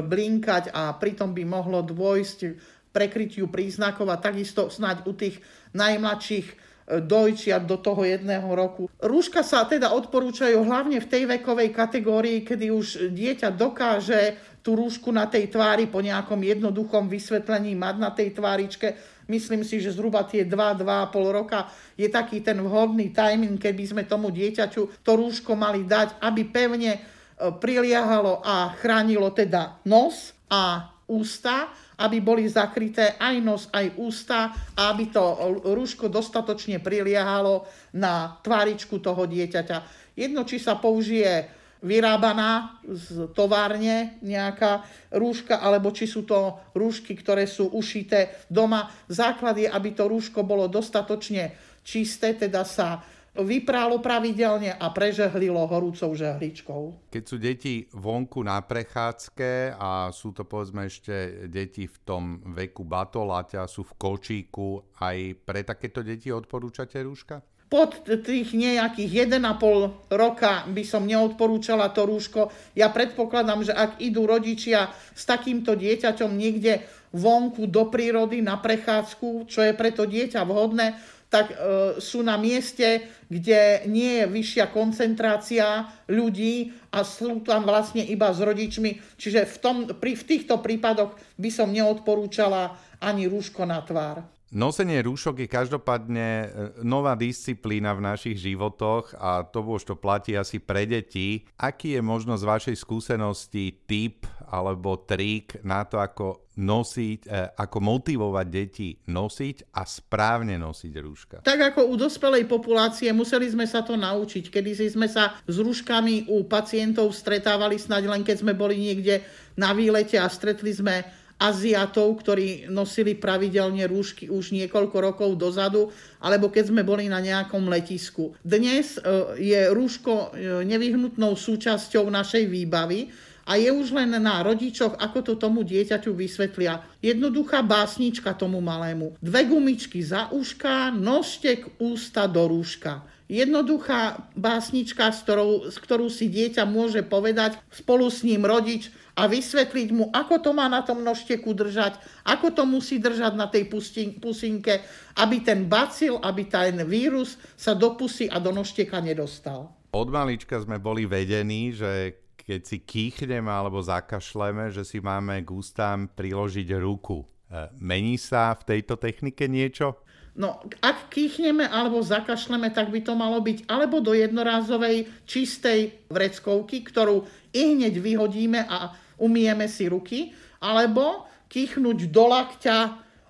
blinkať 0.00 0.72
a 0.72 0.96
pritom 0.96 1.36
by 1.36 1.44
mohlo 1.44 1.84
dôjsť 1.84 2.56
prekrytiu 2.90 3.46
príznakov 3.52 4.08
a 4.08 4.18
takisto 4.18 4.72
snáď 4.72 5.06
u 5.06 5.12
tých 5.14 5.38
najmladších 5.76 6.69
dojčia 6.98 7.62
do 7.62 7.78
toho 7.78 8.02
jedného 8.02 8.50
roku. 8.50 8.90
Rúška 8.98 9.46
sa 9.46 9.62
teda 9.62 9.94
odporúčajú 9.94 10.58
hlavne 10.66 10.98
v 10.98 11.06
tej 11.06 11.22
vekovej 11.30 11.70
kategórii, 11.70 12.42
kedy 12.42 12.66
už 12.74 13.14
dieťa 13.14 13.54
dokáže 13.54 14.34
tú 14.60 14.76
rúšku 14.76 15.08
na 15.14 15.30
tej 15.30 15.48
tvári 15.48 15.86
po 15.86 16.02
nejakom 16.02 16.36
jednoduchom 16.42 17.06
vysvetlení 17.06 17.78
mať 17.78 17.96
na 17.96 18.10
tej 18.12 18.34
tváričke. 18.36 18.98
Myslím 19.30 19.62
si, 19.62 19.78
že 19.78 19.94
zhruba 19.94 20.26
tie 20.26 20.42
2-2,5 20.42 21.14
roka 21.30 21.70
je 21.94 22.10
taký 22.10 22.42
ten 22.42 22.58
vhodný 22.58 23.14
timing, 23.14 23.56
keby 23.56 23.84
sme 23.86 24.02
tomu 24.04 24.34
dieťaťu 24.34 25.06
to 25.06 25.12
rúško 25.14 25.54
mali 25.54 25.86
dať, 25.86 26.18
aby 26.18 26.42
pevne 26.50 26.92
e, 26.98 27.00
priliehalo 27.38 28.42
a 28.42 28.74
chránilo 28.74 29.30
teda 29.30 29.78
nos 29.86 30.34
a 30.50 30.90
ústa 31.06 31.70
aby 32.00 32.18
boli 32.24 32.48
zakryté 32.48 33.20
aj 33.20 33.36
nos, 33.44 33.62
aj 33.68 34.00
ústa 34.00 34.50
a 34.72 34.88
aby 34.88 35.12
to 35.12 35.22
rúško 35.68 36.08
dostatočne 36.08 36.80
priliehalo 36.80 37.68
na 38.00 38.40
tváričku 38.40 38.98
toho 39.04 39.28
dieťaťa. 39.28 39.78
Jedno, 40.16 40.48
či 40.48 40.56
sa 40.56 40.80
použije 40.80 41.60
vyrábaná 41.80 42.80
z 42.84 43.32
továrne 43.32 44.20
nejaká 44.20 44.84
rúška, 45.16 45.60
alebo 45.64 45.88
či 45.92 46.04
sú 46.04 46.28
to 46.28 46.60
rúšky, 46.76 47.16
ktoré 47.16 47.48
sú 47.48 47.72
ušité 47.72 48.44
doma. 48.52 48.88
Základ 49.08 49.56
je, 49.56 49.68
aby 49.68 49.96
to 49.96 50.04
rúško 50.04 50.44
bolo 50.44 50.68
dostatočne 50.68 51.56
čisté, 51.80 52.36
teda 52.36 52.68
sa 52.68 53.00
vyprálo 53.42 53.98
pravidelne 53.98 54.74
a 54.74 54.86
prežehlilo 54.90 55.64
horúcou 55.66 56.12
žehličkou. 56.16 57.12
Keď 57.12 57.22
sú 57.24 57.36
deti 57.36 57.74
vonku 57.90 58.40
na 58.44 58.60
prechádzke 58.62 59.76
a 59.76 60.08
sú 60.14 60.32
to 60.32 60.46
povedzme 60.46 60.86
ešte 60.86 61.46
deti 61.50 61.86
v 61.86 61.96
tom 62.06 62.22
veku 62.54 62.86
batolaťa, 62.86 63.66
sú 63.66 63.84
v 63.84 63.96
kočíku, 63.98 64.96
aj 65.00 65.16
pre 65.44 65.64
takéto 65.66 66.00
deti 66.04 66.32
odporúčate 66.32 67.00
rúška? 67.00 67.42
pod 67.70 68.02
tých 68.02 68.50
nejakých 68.50 69.30
1,5 69.30 70.10
roka 70.10 70.66
by 70.66 70.82
som 70.82 71.06
neodporúčala 71.06 71.94
to 71.94 72.02
rúško. 72.02 72.50
Ja 72.74 72.90
predpokladám, 72.90 73.62
že 73.62 73.70
ak 73.70 74.02
idú 74.02 74.26
rodičia 74.26 74.90
s 75.14 75.22
takýmto 75.22 75.78
dieťaťom 75.78 76.34
niekde 76.34 76.82
vonku 77.14 77.70
do 77.70 77.86
prírody 77.86 78.42
na 78.42 78.58
prechádzku, 78.58 79.46
čo 79.46 79.62
je 79.62 79.72
pre 79.78 79.94
to 79.94 80.02
dieťa 80.10 80.42
vhodné, 80.42 80.98
tak 81.30 81.54
e, 81.54 81.56
sú 82.02 82.26
na 82.26 82.34
mieste, 82.34 83.06
kde 83.30 83.86
nie 83.86 84.20
je 84.20 84.26
vyššia 84.26 84.66
koncentrácia 84.74 85.86
ľudí 86.10 86.74
a 86.90 87.06
sú 87.06 87.38
tam 87.46 87.62
vlastne 87.62 88.02
iba 88.02 88.34
s 88.34 88.42
rodičmi. 88.42 88.98
Čiže 89.14 89.46
v, 89.46 89.56
tom, 89.62 89.76
pri, 89.86 90.18
v 90.18 90.26
týchto 90.26 90.58
prípadoch 90.58 91.14
by 91.38 91.50
som 91.54 91.70
neodporúčala 91.70 92.74
ani 92.98 93.30
rúško 93.30 93.62
na 93.62 93.78
tvár. 93.80 94.26
Nosenie 94.50 94.98
rúšok 95.06 95.46
je 95.46 95.48
každopádne 95.48 96.26
e, 96.26 96.46
nová 96.82 97.14
disciplína 97.14 97.94
v 97.94 98.02
našich 98.02 98.34
životoch 98.34 99.14
a 99.14 99.46
to 99.46 99.62
už 99.62 99.86
to 99.86 99.94
platí 99.94 100.34
asi 100.34 100.58
pre 100.58 100.90
deti. 100.90 101.46
Aký 101.54 101.94
je 101.94 102.02
možno 102.02 102.34
z 102.34 102.50
vašej 102.50 102.76
skúsenosti 102.82 103.86
tip 103.86 104.26
alebo 104.50 105.06
trik 105.06 105.62
na 105.62 105.86
to, 105.86 106.02
ako 106.02 106.50
nosiť, 106.58 107.20
e, 107.30 107.62
ako 107.62 107.78
motivovať 107.78 108.46
deti 108.50 108.98
nosiť 109.06 109.70
a 109.70 109.86
správne 109.86 110.58
nosiť 110.58 110.92
rúška? 110.98 111.36
Tak 111.46 111.70
ako 111.70 111.86
u 111.86 111.94
dospelej 111.94 112.50
populácie 112.50 113.06
museli 113.14 113.46
sme 113.46 113.70
sa 113.70 113.86
to 113.86 113.94
naučiť. 113.94 114.50
Kedy 114.50 114.98
sme 114.98 115.06
sa 115.06 115.38
s 115.46 115.62
rúškami 115.62 116.26
u 116.26 116.42
pacientov 116.50 117.14
stretávali 117.14 117.78
snáď 117.78 118.10
len 118.10 118.26
keď 118.26 118.42
sme 118.42 118.58
boli 118.58 118.82
niekde 118.82 119.22
na 119.54 119.70
výlete 119.70 120.18
a 120.18 120.26
stretli 120.26 120.74
sme 120.74 121.19
Aziatov, 121.40 122.20
ktorí 122.20 122.68
nosili 122.68 123.16
pravidelne 123.16 123.88
rúšky 123.88 124.28
už 124.28 124.52
niekoľko 124.52 124.96
rokov 125.00 125.40
dozadu, 125.40 125.88
alebo 126.20 126.52
keď 126.52 126.68
sme 126.68 126.84
boli 126.84 127.08
na 127.08 127.24
nejakom 127.24 127.64
letisku. 127.64 128.36
Dnes 128.44 129.00
e, 129.00 129.00
je 129.40 129.60
rúško 129.72 130.12
e, 130.12 130.26
nevyhnutnou 130.68 131.32
súčasťou 131.32 132.12
našej 132.12 132.44
výbavy 132.44 133.08
a 133.48 133.56
je 133.56 133.72
už 133.72 133.96
len 133.96 134.14
na 134.20 134.44
rodičoch, 134.44 135.00
ako 135.00 135.18
to 135.24 135.32
tomu 135.40 135.64
dieťaťu 135.64 136.12
vysvetlia. 136.12 136.84
Jednoduchá 137.00 137.64
básnička 137.64 138.36
tomu 138.36 138.60
malému. 138.60 139.16
Dve 139.18 139.48
gumičky 139.48 140.04
za 140.04 140.28
uška, 140.30 140.92
nožtek 140.92 141.80
ústa 141.80 142.28
do 142.28 142.46
rúška. 142.46 143.02
jednoduchá 143.30 144.28
básnička, 144.34 145.14
s 145.14 145.22
ktorou, 145.22 145.70
s 145.70 145.78
ktorú 145.78 146.10
si 146.10 146.26
dieťa 146.26 146.66
môže 146.66 147.00
povedať 147.06 147.58
spolu 147.70 148.10
s 148.10 148.26
ním 148.26 148.42
rodič 148.42 148.90
a 149.20 149.28
vysvetliť 149.28 149.88
mu, 149.92 150.08
ako 150.08 150.40
to 150.40 150.50
má 150.56 150.64
na 150.64 150.80
tom 150.80 151.04
nožteku 151.04 151.52
držať, 151.52 152.00
ako 152.24 152.56
to 152.56 152.64
musí 152.64 152.96
držať 152.96 153.36
na 153.36 153.52
tej 153.52 153.68
pusinke, 154.16 154.80
aby 155.20 155.44
ten 155.44 155.68
bacil, 155.68 156.16
aby 156.24 156.48
ten 156.48 156.80
vírus 156.88 157.36
sa 157.52 157.76
do 157.76 158.00
pusy 158.00 158.32
a 158.32 158.40
do 158.40 158.48
nožteka 158.48 158.96
nedostal. 159.04 159.76
Od 159.92 160.08
malička 160.08 160.56
sme 160.56 160.80
boli 160.80 161.04
vedení, 161.04 161.76
že 161.76 162.16
keď 162.40 162.60
si 162.64 162.80
kýchneme 162.80 163.52
alebo 163.52 163.84
zakašleme, 163.84 164.72
že 164.72 164.88
si 164.88 165.04
máme 165.04 165.44
k 165.44 165.52
ústám 165.52 166.08
priložiť 166.16 166.72
ruku. 166.80 167.20
E, 167.20 167.68
mení 167.76 168.16
sa 168.16 168.56
v 168.56 168.74
tejto 168.74 168.96
technike 168.96 169.44
niečo? 169.44 170.00
No, 170.38 170.62
ak 170.80 171.10
kýchneme 171.10 171.66
alebo 171.66 172.00
zakašleme, 172.00 172.70
tak 172.70 172.88
by 172.94 173.02
to 173.02 173.18
malo 173.18 173.42
byť 173.42 173.66
alebo 173.66 173.98
do 173.98 174.14
jednorázovej 174.14 175.26
čistej 175.26 176.06
vreckovky, 176.06 176.86
ktorú 176.86 177.26
i 177.50 177.74
hneď 177.74 177.98
vyhodíme 177.98 178.62
a 178.62 178.94
umieme 179.20 179.68
si 179.68 179.86
ruky, 179.86 180.32
alebo 180.58 181.28
kýchnuť 181.46 181.98
do 182.08 182.24
lakťa 182.26 182.78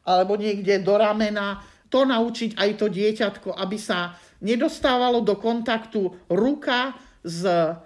alebo 0.06 0.34
niekde 0.34 0.80
do 0.80 0.96
ramena, 0.96 1.60
to 1.90 2.06
naučiť 2.06 2.56
aj 2.56 2.70
to 2.78 2.86
dieťatko, 2.88 3.50
aby 3.52 3.76
sa 3.76 4.14
nedostávalo 4.40 5.20
do 5.20 5.36
kontaktu 5.36 6.30
ruka 6.30 6.94
s 7.20 7.44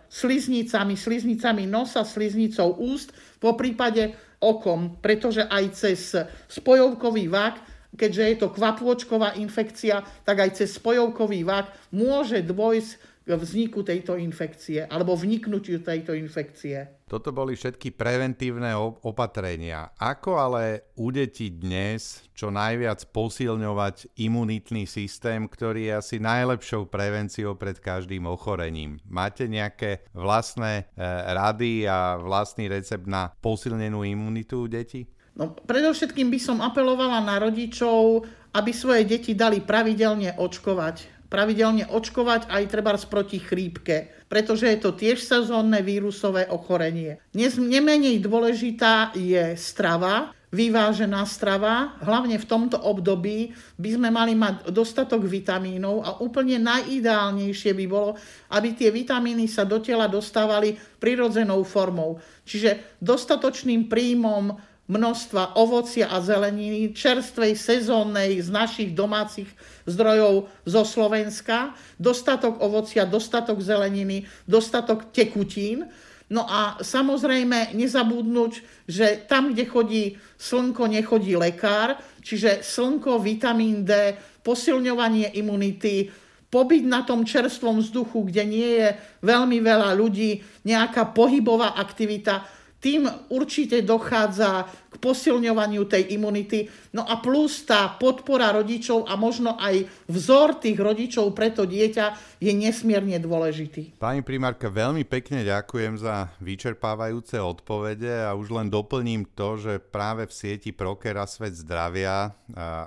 sliznicami, 0.09 0.95
sliznicami 0.95 1.67
nosa, 1.67 2.07
sliznicou 2.07 2.79
úst, 2.79 3.11
po 3.43 3.59
prípade 3.59 4.15
okom, 4.39 5.01
pretože 5.03 5.43
aj 5.43 5.65
cez 5.75 6.01
spojovkový 6.49 7.27
vak 7.33 7.75
keďže 7.95 8.23
je 8.27 8.37
to 8.43 8.49
kvapôčková 8.51 9.39
infekcia, 9.39 10.03
tak 10.27 10.43
aj 10.43 10.51
cez 10.59 10.75
spojovkový 10.77 11.47
vak 11.47 11.71
môže 11.95 12.43
dôjsť 12.43 13.14
vzniku 13.25 13.81
tejto 13.81 14.21
infekcie 14.21 14.85
alebo 14.85 15.17
vniknutiu 15.17 15.81
tejto 15.81 16.13
infekcie. 16.13 17.05
Toto 17.09 17.33
boli 17.33 17.57
všetky 17.57 17.97
preventívne 17.97 18.77
opatrenia. 19.05 19.93
Ako 19.97 20.37
ale 20.41 20.93
u 21.01 21.09
detí 21.09 21.53
dnes 21.53 22.25
čo 22.37 22.53
najviac 22.53 23.09
posilňovať 23.13 24.17
imunitný 24.21 24.85
systém, 24.85 25.49
ktorý 25.49 25.89
je 25.89 25.95
asi 26.01 26.17
najlepšou 26.21 26.89
prevenciou 26.89 27.57
pred 27.57 27.81
každým 27.81 28.29
ochorením? 28.29 29.01
Máte 29.09 29.49
nejaké 29.49 30.05
vlastné 30.13 30.89
e, 30.93 31.05
rady 31.33 31.89
a 31.89 32.21
vlastný 32.21 32.69
recept 32.69 33.09
na 33.09 33.33
posilnenú 33.41 34.05
imunitu 34.05 34.65
u 34.65 34.69
detí? 34.69 35.09
No, 35.35 35.51
predovšetkým 35.51 36.31
by 36.31 36.39
som 36.39 36.63
apelovala 36.63 37.19
na 37.19 37.43
rodičov, 37.43 38.23
aby 38.55 38.71
svoje 38.71 39.03
deti 39.03 39.35
dali 39.35 39.59
pravidelne 39.59 40.39
očkovať. 40.39 41.14
Pravidelne 41.35 41.91
očkovať 41.91 42.47
aj 42.47 42.63
treba 42.71 42.95
proti 42.95 43.43
chrípke, 43.43 44.07
pretože 44.31 44.71
je 44.71 44.79
to 44.79 44.95
tiež 44.95 45.19
sezónne 45.19 45.83
vírusové 45.83 46.47
ochorenie. 46.47 47.19
Dnes 47.35 47.59
nemenej 47.59 48.23
dôležitá 48.23 49.11
je 49.19 49.59
strava, 49.59 50.31
vyvážená 50.55 51.27
strava. 51.27 51.99
Hlavne 52.07 52.39
v 52.39 52.47
tomto 52.47 52.79
období 52.79 53.51
by 53.83 53.91
sme 53.99 54.15
mali 54.15 54.39
mať 54.39 54.71
dostatok 54.71 55.27
vitamínov 55.27 56.07
a 56.07 56.23
úplne 56.23 56.63
najideálnejšie 56.63 57.75
by 57.83 57.87
bolo, 57.91 58.15
aby 58.55 58.79
tie 58.79 58.95
vitamíny 58.95 59.51
sa 59.51 59.67
do 59.67 59.83
tela 59.83 60.07
dostávali 60.07 60.79
prirodzenou 61.03 61.67
formou. 61.67 62.23
Čiže 62.47 63.03
dostatočným 63.03 63.91
príjmom 63.91 64.55
množstva 64.85 65.57
ovocia 65.57 66.13
a 66.13 66.21
zeleniny, 66.21 66.93
čerstvej, 66.93 67.57
sezónnej 67.57 68.37
z 68.45 68.49
našich 68.53 68.91
domácich 68.93 69.49
zdrojov 69.89 70.53
zo 70.69 70.83
Slovenska, 70.85 71.73
dostatok 71.97 72.61
ovocia, 72.61 73.09
dostatok 73.09 73.65
zeleniny, 73.65 74.29
dostatok 74.45 75.09
tekutín. 75.09 75.89
No 76.29 76.45
a 76.49 76.81
samozrejme 76.81 77.77
nezabudnúť, 77.77 78.53
že 78.89 79.25
tam, 79.29 79.53
kde 79.53 79.65
chodí 79.69 80.05
slnko, 80.37 80.89
nechodí 80.89 81.37
lekár, 81.37 82.01
čiže 82.21 82.65
slnko, 82.65 83.21
vitamín 83.21 83.85
D, 83.85 84.17
posilňovanie 84.45 85.37
imunity, 85.37 86.13
pobyt 86.53 86.85
na 86.85 87.03
tom 87.03 87.25
čerstvom 87.25 87.81
vzduchu, 87.81 88.29
kde 88.29 88.43
nie 88.45 88.71
je 88.79 88.89
veľmi 89.25 89.59
veľa 89.59 89.97
ľudí, 89.97 90.45
nejaká 90.63 91.11
pohybová 91.11 91.75
aktivita, 91.77 92.47
tým 92.85 93.09
určite 93.33 93.81
dochádza 93.81 94.69
k 94.93 95.01
posilňovaniu 95.01 95.89
tej 95.89 96.13
imunity. 96.21 96.69
No 96.93 97.09
a 97.09 97.17
plus 97.25 97.65
tá 97.65 97.97
podpora 97.97 98.53
rodičov 98.53 99.09
a 99.09 99.17
možno 99.17 99.57
aj 99.57 99.89
vzor 100.13 100.61
tých 100.61 100.77
rodičov 100.77 101.33
pre 101.33 101.49
to 101.49 101.65
dieťa 101.65 102.37
je 102.45 102.53
nesmierne 102.53 103.17
dôležitý. 103.17 103.97
Pani 103.97 104.21
primárka, 104.21 104.69
veľmi 104.69 105.09
pekne 105.09 105.49
ďakujem 105.49 105.97
za 105.97 106.29
vyčerpávajúce 106.45 107.41
odpovede 107.41 108.29
a 108.29 108.37
už 108.37 108.53
len 108.53 108.69
doplním 108.69 109.33
to, 109.33 109.57
že 109.57 109.81
práve 109.81 110.29
v 110.29 110.37
sieti 110.37 110.71
Prokera 110.77 111.25
Svet 111.25 111.57
zdravia 111.57 112.37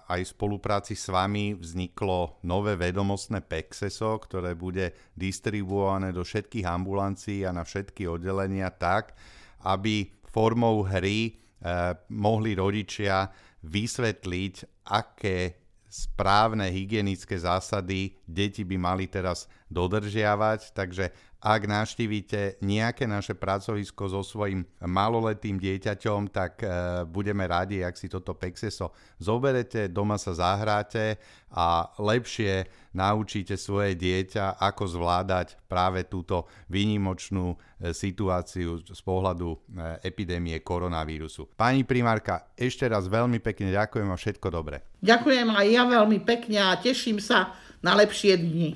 aj 0.05 0.21
v 0.21 0.29
spolupráci 0.29 0.93
s 0.93 1.10
vami 1.10 1.57
vzniklo 1.57 2.38
nové 2.45 2.77
vedomostné 2.77 3.41
PEXESO, 3.41 4.21
ktoré 4.29 4.53
bude 4.53 4.93
distribuované 5.17 6.13
do 6.13 6.21
všetkých 6.21 6.69
ambulancií 6.69 7.41
a 7.43 7.49
na 7.49 7.65
všetky 7.65 8.05
oddelenia 8.05 8.69
tak, 8.69 9.17
aby 9.65 10.11
formou 10.27 10.83
hry 10.85 11.33
eh, 11.33 11.95
mohli 12.13 12.53
rodičia 12.53 13.31
vysvetliť, 13.63 14.85
aké 14.91 15.37
správne 15.87 16.67
hygienické 16.67 17.39
zásady 17.39 18.13
deti 18.27 18.67
by 18.67 18.77
mali 18.77 19.07
teraz 19.07 19.47
dodržiavať. 19.71 20.73
Takže 20.73 21.12
ak 21.38 21.69
navštívite 21.69 22.65
nejaké 22.65 23.06
naše 23.06 23.38
pracovisko 23.38 24.10
so 24.10 24.25
svojím 24.25 24.65
maloletým 24.82 25.62
dieťaťom, 25.62 26.34
tak 26.34 26.65
e, 26.65 26.67
budeme 27.06 27.45
radi, 27.45 27.86
ak 27.86 27.93
si 27.93 28.10
toto 28.10 28.34
Pexeso 28.34 28.89
zoberete, 29.21 29.86
doma 29.86 30.17
sa 30.17 30.34
zahráte 30.34 31.21
a 31.53 31.93
lepšie 32.01 32.65
naučíte 32.97 33.53
svoje 33.53 33.93
dieťa, 33.93 34.58
ako 34.58 34.84
zvládať 34.89 35.62
práve 35.69 36.10
túto 36.10 36.49
výnimočnú 36.73 37.53
e, 37.53 37.93
situáciu 37.93 38.82
z 38.82 39.01
pohľadu 39.06 39.53
e, 39.53 39.58
epidémie 40.10 40.58
koronavírusu. 40.65 41.53
Pani 41.53 41.86
primárka, 41.86 42.49
ešte 42.58 42.89
raz 42.89 43.06
veľmi 43.06 43.38
pekne 43.45 43.69
ďakujem 43.69 44.10
a 44.10 44.17
všetko 44.17 44.47
dobre. 44.49 44.82
Ďakujem 45.06 45.53
aj 45.53 45.67
ja 45.69 45.84
veľmi 45.86 46.17
pekne 46.25 46.65
a 46.65 46.82
teším 46.82 47.21
sa 47.21 47.53
na 47.86 47.93
lepšie 47.93 48.41
dni. 48.41 48.69